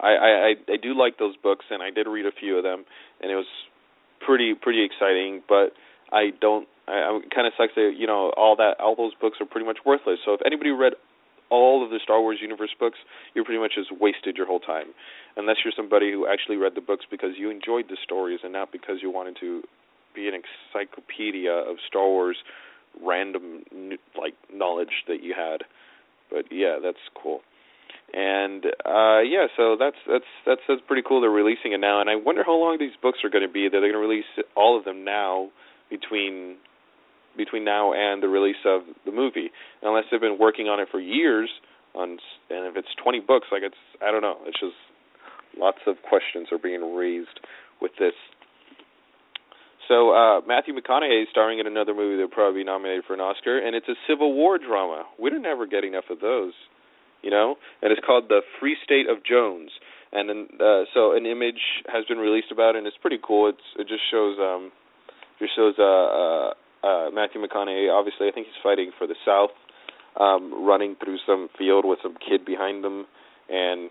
I, 0.00 0.10
I 0.10 0.54
I 0.72 0.76
do 0.80 0.96
like 0.96 1.18
those 1.18 1.34
books 1.42 1.64
and 1.70 1.82
I 1.82 1.90
did 1.90 2.06
read 2.06 2.26
a 2.26 2.32
few 2.38 2.58
of 2.58 2.62
them 2.62 2.84
and 3.20 3.32
it 3.32 3.34
was 3.34 3.46
pretty 4.24 4.54
pretty 4.54 4.84
exciting, 4.84 5.42
but 5.48 5.72
I 6.12 6.30
don't 6.40 6.68
I, 6.88 7.20
I 7.20 7.20
kind 7.34 7.46
of 7.46 7.52
sucks 7.56 7.74
that 7.76 7.92
you 7.96 8.06
know 8.06 8.32
all 8.36 8.56
that 8.56 8.80
all 8.80 8.96
those 8.96 9.12
books 9.20 9.38
are 9.40 9.46
pretty 9.46 9.66
much 9.66 9.78
worthless. 9.84 10.18
So 10.24 10.32
if 10.34 10.40
anybody 10.44 10.70
read 10.70 10.94
all 11.50 11.84
of 11.84 11.90
the 11.90 12.00
Star 12.02 12.20
Wars 12.20 12.38
universe 12.40 12.74
books, 12.78 12.98
you're 13.34 13.44
pretty 13.44 13.60
much 13.60 13.72
just 13.74 13.92
wasted 13.92 14.36
your 14.36 14.46
whole 14.46 14.60
time. 14.60 14.88
Unless 15.36 15.56
you're 15.64 15.72
somebody 15.76 16.12
who 16.12 16.26
actually 16.26 16.56
read 16.56 16.74
the 16.74 16.80
books 16.80 17.04
because 17.10 17.30
you 17.36 17.50
enjoyed 17.50 17.86
the 17.88 17.96
stories 18.02 18.40
and 18.42 18.52
not 18.52 18.72
because 18.72 18.96
you 19.02 19.10
wanted 19.10 19.36
to 19.40 19.62
be 20.14 20.28
an 20.28 20.34
encyclopedia 20.34 21.52
of 21.52 21.76
Star 21.86 22.06
Wars 22.06 22.36
random 23.04 23.62
like 24.18 24.34
knowledge 24.52 25.04
that 25.06 25.22
you 25.22 25.34
had. 25.36 25.62
But 26.30 26.46
yeah, 26.50 26.78
that's 26.82 26.98
cool. 27.20 27.40
And 28.12 28.64
uh 28.86 29.20
yeah, 29.20 29.46
so 29.56 29.76
that's 29.78 29.96
that's 30.08 30.24
that's 30.46 30.60
that's 30.66 30.80
pretty 30.86 31.02
cool. 31.06 31.20
They're 31.20 31.30
releasing 31.30 31.72
it 31.72 31.80
now, 31.80 32.00
and 32.00 32.08
I 32.08 32.16
wonder 32.16 32.42
how 32.44 32.56
long 32.56 32.78
these 32.78 32.96
books 33.00 33.18
are 33.22 33.30
going 33.30 33.46
to 33.46 33.52
be. 33.52 33.64
That 33.68 33.80
they're 33.80 33.92
going 33.92 33.92
to 33.92 33.98
release 33.98 34.24
all 34.56 34.78
of 34.78 34.84
them 34.84 35.04
now 35.04 35.50
between 35.90 36.56
between 37.36 37.64
now 37.64 37.92
and 37.92 38.22
the 38.22 38.28
release 38.28 38.60
of 38.64 38.82
the 39.04 39.12
movie, 39.12 39.50
unless 39.82 40.04
they've 40.10 40.20
been 40.20 40.38
working 40.38 40.66
on 40.66 40.80
it 40.80 40.88
for 40.90 41.00
years. 41.00 41.48
On 41.94 42.10
and 42.50 42.66
if 42.66 42.76
it's 42.76 42.88
20 43.02 43.20
books, 43.20 43.48
like 43.50 43.62
it's 43.62 43.78
I 44.02 44.10
don't 44.10 44.22
know. 44.22 44.36
It's 44.46 44.60
just 44.60 44.76
lots 45.58 45.78
of 45.86 45.96
questions 46.08 46.48
are 46.52 46.58
being 46.58 46.94
raised 46.94 47.40
with 47.80 47.92
this. 47.98 48.14
So 49.88 50.10
uh 50.10 50.40
Matthew 50.46 50.74
McConaughey 50.74 51.22
is 51.22 51.28
starring 51.30 51.58
in 51.58 51.66
another 51.66 51.94
movie 51.94 52.16
that'll 52.16 52.28
probably 52.28 52.60
be 52.60 52.64
nominated 52.64 53.04
for 53.06 53.14
an 53.14 53.20
Oscar, 53.20 53.58
and 53.58 53.74
it's 53.74 53.88
a 53.88 53.96
Civil 54.06 54.34
War 54.34 54.58
drama. 54.58 55.04
We 55.18 55.30
don't 55.30 55.46
ever 55.46 55.66
get 55.66 55.84
enough 55.84 56.10
of 56.10 56.20
those, 56.20 56.52
you 57.22 57.30
know. 57.30 57.56
And 57.82 57.90
it's 57.90 58.04
called 58.04 58.28
The 58.28 58.40
Free 58.60 58.76
State 58.84 59.08
of 59.08 59.24
Jones. 59.24 59.70
And 60.12 60.28
then, 60.28 60.48
uh, 60.60 60.84
so 60.94 61.12
an 61.12 61.26
image 61.26 61.84
has 61.86 62.04
been 62.06 62.18
released 62.18 62.50
about 62.50 62.74
it, 62.74 62.78
and 62.78 62.86
it's 62.86 62.96
pretty 62.96 63.18
cool. 63.22 63.48
It's 63.48 63.66
it 63.78 63.88
just 63.88 64.02
shows 64.10 64.36
um, 64.40 64.72
just 65.38 65.54
shows 65.54 65.74
uh, 65.78 65.84
uh 65.84 66.50
uh, 66.82 67.08
Matthew 67.12 67.40
McConaughey. 67.40 67.90
Obviously, 67.92 68.28
I 68.28 68.32
think 68.32 68.46
he's 68.46 68.62
fighting 68.62 68.92
for 68.98 69.06
the 69.06 69.16
South, 69.24 69.50
um, 70.18 70.66
running 70.66 70.96
through 71.02 71.18
some 71.26 71.48
field 71.58 71.84
with 71.84 71.98
some 72.02 72.14
kid 72.16 72.44
behind 72.44 72.84
him, 72.84 73.06
and 73.48 73.90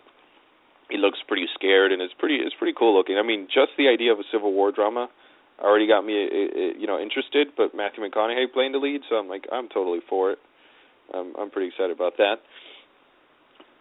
he 0.89 0.97
looks 0.97 1.19
pretty 1.27 1.47
scared, 1.53 1.91
and 1.91 2.01
it's 2.01 2.13
pretty 2.17 2.35
it's 2.35 2.55
pretty 2.57 2.73
cool 2.77 2.95
looking. 2.95 3.17
I 3.17 3.23
mean, 3.23 3.47
just 3.47 3.71
the 3.77 3.87
idea 3.87 4.11
of 4.11 4.19
a 4.19 4.27
Civil 4.31 4.53
War 4.53 4.71
drama 4.71 5.09
already 5.59 5.87
got 5.87 6.05
me, 6.05 6.13
you 6.77 6.87
know, 6.87 6.99
interested. 6.99 7.47
But 7.57 7.75
Matthew 7.75 8.03
McConaughey 8.03 8.53
playing 8.53 8.71
the 8.71 8.77
lead, 8.77 9.01
so 9.09 9.15
I'm 9.15 9.27
like, 9.27 9.45
I'm 9.51 9.67
totally 9.69 9.99
for 10.09 10.31
it. 10.31 10.39
Um, 11.13 11.33
I'm 11.39 11.49
pretty 11.49 11.69
excited 11.69 11.91
about 11.91 12.17
that. 12.17 12.35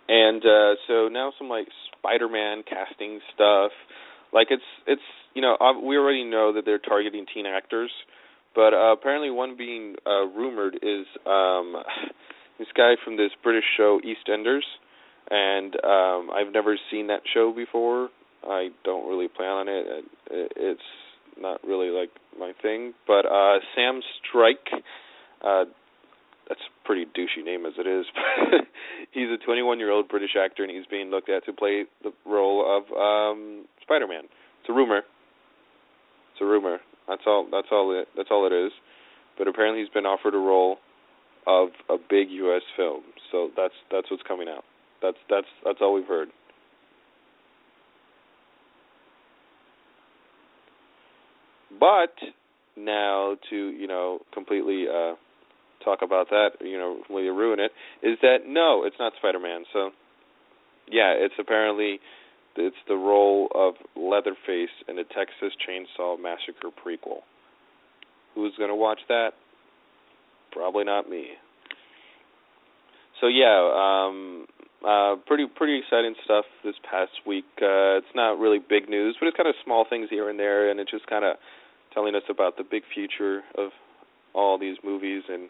And 0.09 0.43
uh 0.45 0.79
so 0.87 1.09
now 1.09 1.33
some 1.39 1.49
like 1.49 1.67
Spider-Man 1.99 2.63
casting 2.69 3.21
stuff. 3.35 3.73
Like 4.33 4.49
it's 4.51 4.63
it's 4.87 5.03
you 5.35 5.43
know 5.43 5.57
we 5.83 5.97
already 5.97 6.25
know 6.25 6.53
that 6.55 6.65
they're 6.65 6.79
targeting 6.79 7.27
teen 7.33 7.47
actors, 7.47 7.91
but 8.57 8.73
uh, 8.73 8.93
apparently, 8.93 9.31
one 9.31 9.57
being 9.57 9.97
uh, 10.07 10.25
rumored 10.27 10.77
is 10.77 11.07
um, 11.27 11.77
this 12.59 12.69
guy 12.75 12.95
from 13.05 13.19
this 13.19 13.31
British 13.43 13.65
show 13.77 14.01
EastEnders, 14.01 14.65
and 15.31 15.75
um, 15.85 16.31
I've 16.35 16.53
never 16.53 16.79
seen 16.91 17.09
that 17.09 17.21
show 17.33 17.53
before. 17.55 18.09
I 18.43 18.71
don't 18.83 19.09
really 19.09 19.29
plan 19.29 19.51
on 19.51 19.69
it. 19.69 20.05
It's 20.31 20.81
not 21.39 21.63
really 21.65 21.89
like 21.89 22.11
my 22.39 22.53
thing. 22.63 22.95
But 23.07 23.27
uh, 23.27 23.59
Sam 23.75 24.01
Strike, 24.29 24.69
uh, 25.45 25.65
that's 26.49 26.61
a 26.61 26.87
pretty 26.87 27.05
douchey 27.05 27.45
name 27.45 27.67
as 27.67 27.75
it 27.79 27.87
is. 27.87 28.07
he's 29.13 29.29
a 29.29 29.51
21-year-old 29.51 30.09
British 30.09 30.37
actor, 30.39 30.63
and 30.63 30.75
he's 30.75 30.87
being 30.87 31.11
looked 31.11 31.29
at 31.29 31.45
to 31.45 31.53
play 31.53 31.85
the 32.03 32.13
role 32.25 32.65
of 32.65 32.85
um, 32.97 33.67
Spider-Man. 33.83 34.25
It's 34.61 34.71
a 34.71 34.73
rumor. 34.73 35.03
It's 36.33 36.41
a 36.41 36.45
rumor. 36.45 36.79
That's 37.09 37.23
all. 37.27 37.47
That's 37.51 37.69
all 37.71 37.99
it. 37.99 38.09
That's 38.17 38.29
all 38.31 38.47
it 38.47 38.53
is. 38.53 38.73
But 39.39 39.49
apparently, 39.49 39.83
he's 39.83 39.91
been 39.91 40.07
offered 40.07 40.35
a 40.35 40.39
role 40.39 40.79
of 41.47 41.69
a 41.89 41.97
big 41.99 42.31
U.S. 42.31 42.63
film. 42.77 43.03
So 43.31 43.51
that's 43.57 43.75
that's 43.91 44.11
what's 44.11 44.23
coming 44.27 44.49
out. 44.49 44.65
That's 45.03 45.19
that's 45.31 45.47
that's 45.65 45.79
all 45.81 45.95
we've 45.95 46.07
heard. 46.07 46.29
But 51.79 52.15
now 52.77 53.37
to 53.51 53.57
you 53.57 53.87
know 53.87 54.21
completely 54.33 54.87
uh, 54.89 55.15
talk 55.85 56.01
about 56.03 56.29
that, 56.31 56.51
you 56.61 56.77
know, 56.79 56.99
completely 57.07 57.31
ruin 57.31 57.61
it, 57.61 57.73
is 58.03 58.19
that 58.23 58.39
no, 58.47 58.85
it's 58.85 58.97
not 58.99 59.13
Spider-Man. 59.19 59.65
So 59.73 59.91
yeah, 60.91 61.15
it's 61.17 61.35
apparently 61.39 62.01
it's 62.57 62.77
the 62.89 62.95
role 62.95 63.49
of 63.55 63.75
Leatherface 63.97 64.75
in 64.89 64.97
the 64.97 65.05
Texas 65.05 65.53
Chainsaw 65.67 66.21
Massacre 66.21 66.69
prequel. 66.69 67.21
Who's 68.35 68.55
going 68.57 68.71
to 68.71 68.77
watch 68.77 69.01
that? 69.09 69.31
Probably 70.53 70.85
not 70.85 71.09
me. 71.09 71.29
So 73.21 73.29
yeah, 73.29 74.07
um 74.09 74.47
uh 74.87 75.17
pretty 75.27 75.47
pretty 75.55 75.79
exciting 75.79 76.15
stuff 76.25 76.45
this 76.65 76.75
past 76.91 77.13
week. 77.27 77.45
Uh 77.63 77.97
it's 78.01 78.15
not 78.15 78.39
really 78.39 78.59
big 78.59 78.89
news, 78.89 79.17
but 79.19 79.27
it's 79.27 79.37
kind 79.37 79.49
of 79.49 79.55
small 79.65 79.87
things 79.89 80.09
here 80.11 80.29
and 80.29 80.39
there 80.39 80.71
and 80.71 80.79
it's 80.81 80.91
just 80.91 81.07
kind 81.07 81.25
of 81.25 81.37
telling 81.95 82.15
us 82.15 82.23
about 82.29 82.57
the 82.59 82.65
big 82.65 82.83
future 82.95 83.41
of 83.57 83.71
all 84.35 84.59
these 84.59 84.77
movies 84.85 85.23
and 85.29 85.49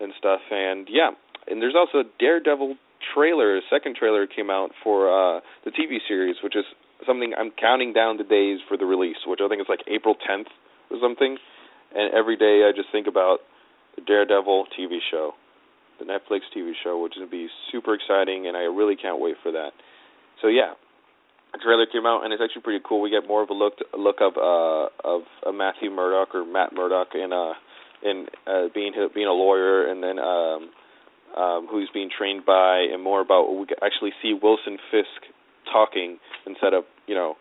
and 0.00 0.12
stuff 0.18 0.40
and 0.50 0.88
yeah, 0.90 1.10
and 1.46 1.60
there's 1.60 1.74
also 1.76 2.08
Daredevil 2.18 2.76
trailer, 3.14 3.60
second 3.70 3.96
trailer 3.96 4.26
came 4.26 4.50
out 4.50 4.70
for 4.82 5.08
uh 5.08 5.40
the 5.64 5.70
TV 5.70 5.98
series, 6.06 6.36
which 6.42 6.56
is 6.56 6.64
something 7.06 7.32
I'm 7.38 7.50
counting 7.50 7.92
down 7.92 8.16
the 8.16 8.24
days 8.24 8.60
for 8.68 8.76
the 8.76 8.86
release, 8.86 9.18
which 9.26 9.40
I 9.42 9.48
think 9.48 9.60
is 9.60 9.68
like 9.68 9.80
April 9.86 10.14
10th 10.14 10.50
or 10.90 10.98
something. 11.00 11.38
And 11.94 12.12
every 12.12 12.36
day 12.36 12.68
I 12.68 12.72
just 12.74 12.88
think 12.92 13.06
about 13.06 13.38
the 13.96 14.02
Daredevil 14.02 14.66
TV 14.78 14.98
show, 15.10 15.32
the 15.98 16.04
Netflix 16.04 16.40
TV 16.54 16.72
show, 16.84 17.00
which 17.02 17.12
is 17.12 17.20
going 17.20 17.30
to 17.30 17.36
be 17.36 17.48
super 17.72 17.94
exciting, 17.94 18.46
and 18.46 18.56
I 18.56 18.62
really 18.62 18.96
can't 18.96 19.20
wait 19.20 19.36
for 19.42 19.52
that. 19.52 19.70
So 20.42 20.48
yeah, 20.48 20.74
the 21.52 21.58
trailer 21.58 21.86
came 21.86 22.06
out, 22.06 22.24
and 22.24 22.32
it's 22.32 22.42
actually 22.42 22.62
pretty 22.62 22.84
cool. 22.86 23.00
We 23.00 23.10
get 23.10 23.26
more 23.26 23.42
of 23.42 23.50
a 23.50 23.54
look 23.54 23.74
a 23.94 23.96
look 23.96 24.20
of 24.20 24.36
uh 24.36 24.88
of 25.04 25.22
uh, 25.46 25.52
Matthew 25.52 25.90
Murdock 25.90 26.34
or 26.34 26.44
Matt 26.44 26.72
Murdock 26.74 27.08
in 27.14 27.32
uh 27.32 27.54
in 28.02 28.26
uh 28.46 28.68
being 28.74 28.92
being 29.14 29.26
a 29.26 29.32
lawyer, 29.32 29.90
and 29.90 30.02
then 30.02 30.18
um 30.18 30.70
um, 31.36 31.68
being 31.92 32.10
trained 32.16 32.44
by, 32.44 32.86
and 32.92 33.02
more 33.02 33.20
about 33.20 33.48
what 33.48 33.60
we 33.60 33.66
actually 33.82 34.12
see 34.22 34.34
Wilson 34.34 34.78
Fisk 34.90 35.32
talking 35.72 36.18
instead 36.46 36.74
of 36.74 36.84
you 37.06 37.14
know 37.14 37.34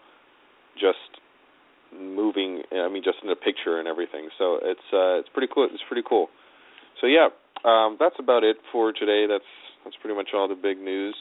just 0.75 1.21
moving. 1.93 2.63
I 2.71 2.89
mean, 2.89 3.03
just 3.03 3.17
in 3.23 3.29
a 3.29 3.35
picture 3.35 3.79
and 3.79 3.87
everything. 3.87 4.29
So 4.37 4.59
it's 4.61 4.87
uh, 4.93 5.19
it's 5.19 5.29
pretty 5.33 5.51
cool. 5.53 5.67
It's 5.71 5.83
pretty 5.87 6.03
cool. 6.07 6.29
So 7.01 7.07
yeah, 7.07 7.29
um, 7.65 7.97
that's 7.99 8.15
about 8.19 8.43
it 8.43 8.57
for 8.71 8.91
today. 8.91 9.25
That's 9.27 9.47
that's 9.83 9.95
pretty 10.01 10.15
much 10.15 10.29
all 10.33 10.47
the 10.47 10.55
big 10.55 10.79
news. 10.79 11.15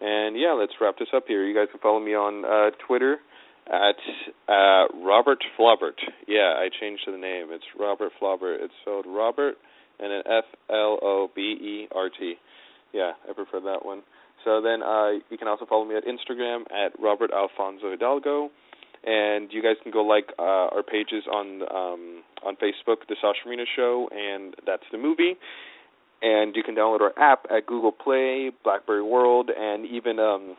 And 0.00 0.36
yeah, 0.38 0.52
let's 0.52 0.72
wrap 0.80 0.98
this 0.98 1.08
up 1.14 1.24
here. 1.26 1.46
You 1.46 1.54
guys 1.54 1.68
can 1.70 1.80
follow 1.80 2.00
me 2.00 2.14
on 2.14 2.44
uh, 2.44 2.70
Twitter 2.86 3.18
at 3.66 3.96
uh, 4.48 4.86
Robert 5.02 5.42
Flobert. 5.58 5.96
Yeah, 6.26 6.54
I 6.58 6.68
changed 6.80 7.04
the 7.06 7.16
name. 7.16 7.46
It's 7.50 7.64
Robert 7.78 8.12
Flobert. 8.20 8.56
It's 8.60 8.74
spelled 8.82 9.06
Robert 9.08 9.54
and 10.00 10.10
then 10.10 10.22
F 10.26 10.44
L 10.70 10.98
O 11.02 11.30
B 11.34 11.40
E 11.40 11.88
R 11.94 12.08
T. 12.08 12.34
Yeah, 12.92 13.12
I 13.28 13.32
prefer 13.32 13.60
that 13.60 13.84
one. 13.84 14.02
So 14.44 14.60
then 14.60 14.82
uh, 14.82 15.12
you 15.30 15.38
can 15.38 15.48
also 15.48 15.66
follow 15.66 15.84
me 15.84 15.96
at 15.96 16.04
Instagram 16.04 16.62
at 16.70 16.92
Robert 17.00 17.30
Alfonso 17.32 17.90
Hidalgo, 17.90 18.50
and 19.04 19.50
you 19.52 19.62
guys 19.62 19.76
can 19.82 19.90
go 19.90 20.02
like 20.02 20.32
uh, 20.38 20.68
our 20.72 20.82
pages 20.82 21.24
on 21.32 21.62
um, 21.62 22.22
on 22.44 22.56
Facebook, 22.56 23.06
The 23.08 23.16
Sasha 23.20 23.40
Marina 23.46 23.64
Show, 23.74 24.08
and 24.12 24.54
that's 24.66 24.84
the 24.92 24.98
movie. 24.98 25.36
And 26.22 26.54
you 26.56 26.62
can 26.62 26.74
download 26.74 27.00
our 27.00 27.18
app 27.18 27.46
at 27.54 27.66
Google 27.66 27.92
Play, 27.92 28.50
BlackBerry 28.62 29.02
World, 29.02 29.50
and 29.56 29.86
even 29.86 30.18
um, 30.18 30.56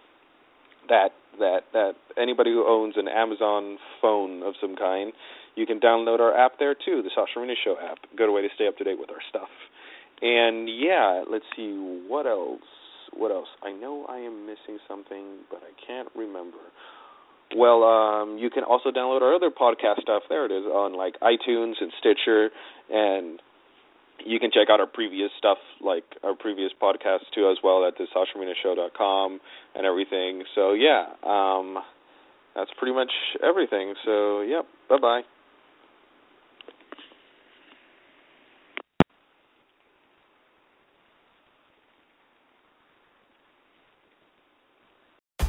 that 0.89 1.10
that 1.39 1.62
that 1.74 1.93
anybody 2.17 2.52
who 2.52 2.65
owns 2.67 2.95
an 2.98 3.08
Amazon 3.08 3.78
phone 4.02 4.43
of 4.43 4.54
some 4.60 4.76
kind 4.76 5.13
you 5.55 5.65
can 5.65 5.79
download 5.79 6.19
our 6.19 6.35
app 6.35 6.59
there 6.59 6.75
too, 6.75 7.01
the 7.01 7.09
Sasha 7.09 7.37
Marina 7.39 7.53
Show 7.63 7.75
app. 7.81 7.97
Good 8.15 8.31
way 8.31 8.41
to 8.41 8.49
stay 8.55 8.67
up 8.67 8.77
to 8.77 8.83
date 8.83 8.99
with 8.99 9.09
our 9.09 9.23
stuff. 9.29 9.49
And 10.21 10.69
yeah, 10.69 11.23
let's 11.29 11.45
see 11.55 11.71
what 12.07 12.25
else. 12.25 12.61
What 13.13 13.31
else? 13.31 13.47
I 13.63 13.71
know 13.71 14.05
I 14.09 14.17
am 14.17 14.45
missing 14.45 14.79
something, 14.87 15.45
but 15.49 15.61
I 15.63 15.71
can't 15.85 16.09
remember. 16.15 16.57
Well, 17.55 17.83
um, 17.83 18.37
you 18.37 18.49
can 18.49 18.63
also 18.63 18.91
download 18.91 19.21
our 19.21 19.33
other 19.33 19.49
podcast 19.49 20.01
stuff. 20.01 20.23
There 20.29 20.45
it 20.45 20.51
is 20.51 20.65
on 20.65 20.95
like 20.95 21.19
iTunes 21.21 21.75
and 21.79 21.91
Stitcher, 21.99 22.49
and 22.89 23.39
you 24.25 24.39
can 24.39 24.51
check 24.51 24.69
out 24.69 24.79
our 24.79 24.87
previous 24.87 25.29
stuff, 25.37 25.59
like 25.81 26.03
our 26.23 26.35
previous 26.35 26.71
podcasts 26.81 27.29
too, 27.33 27.49
as 27.49 27.57
well 27.63 27.85
at 27.87 27.97
the 27.97 28.07
SashaMarinaShow.com 28.15 29.39
and 29.75 29.85
everything. 29.85 30.43
So 30.55 30.73
yeah, 30.73 31.05
um, 31.23 31.77
that's 32.55 32.71
pretty 32.77 32.95
much 32.95 33.11
everything. 33.43 33.93
So 34.03 34.41
yep, 34.41 34.65
bye 34.89 34.97
bye. 34.99 35.21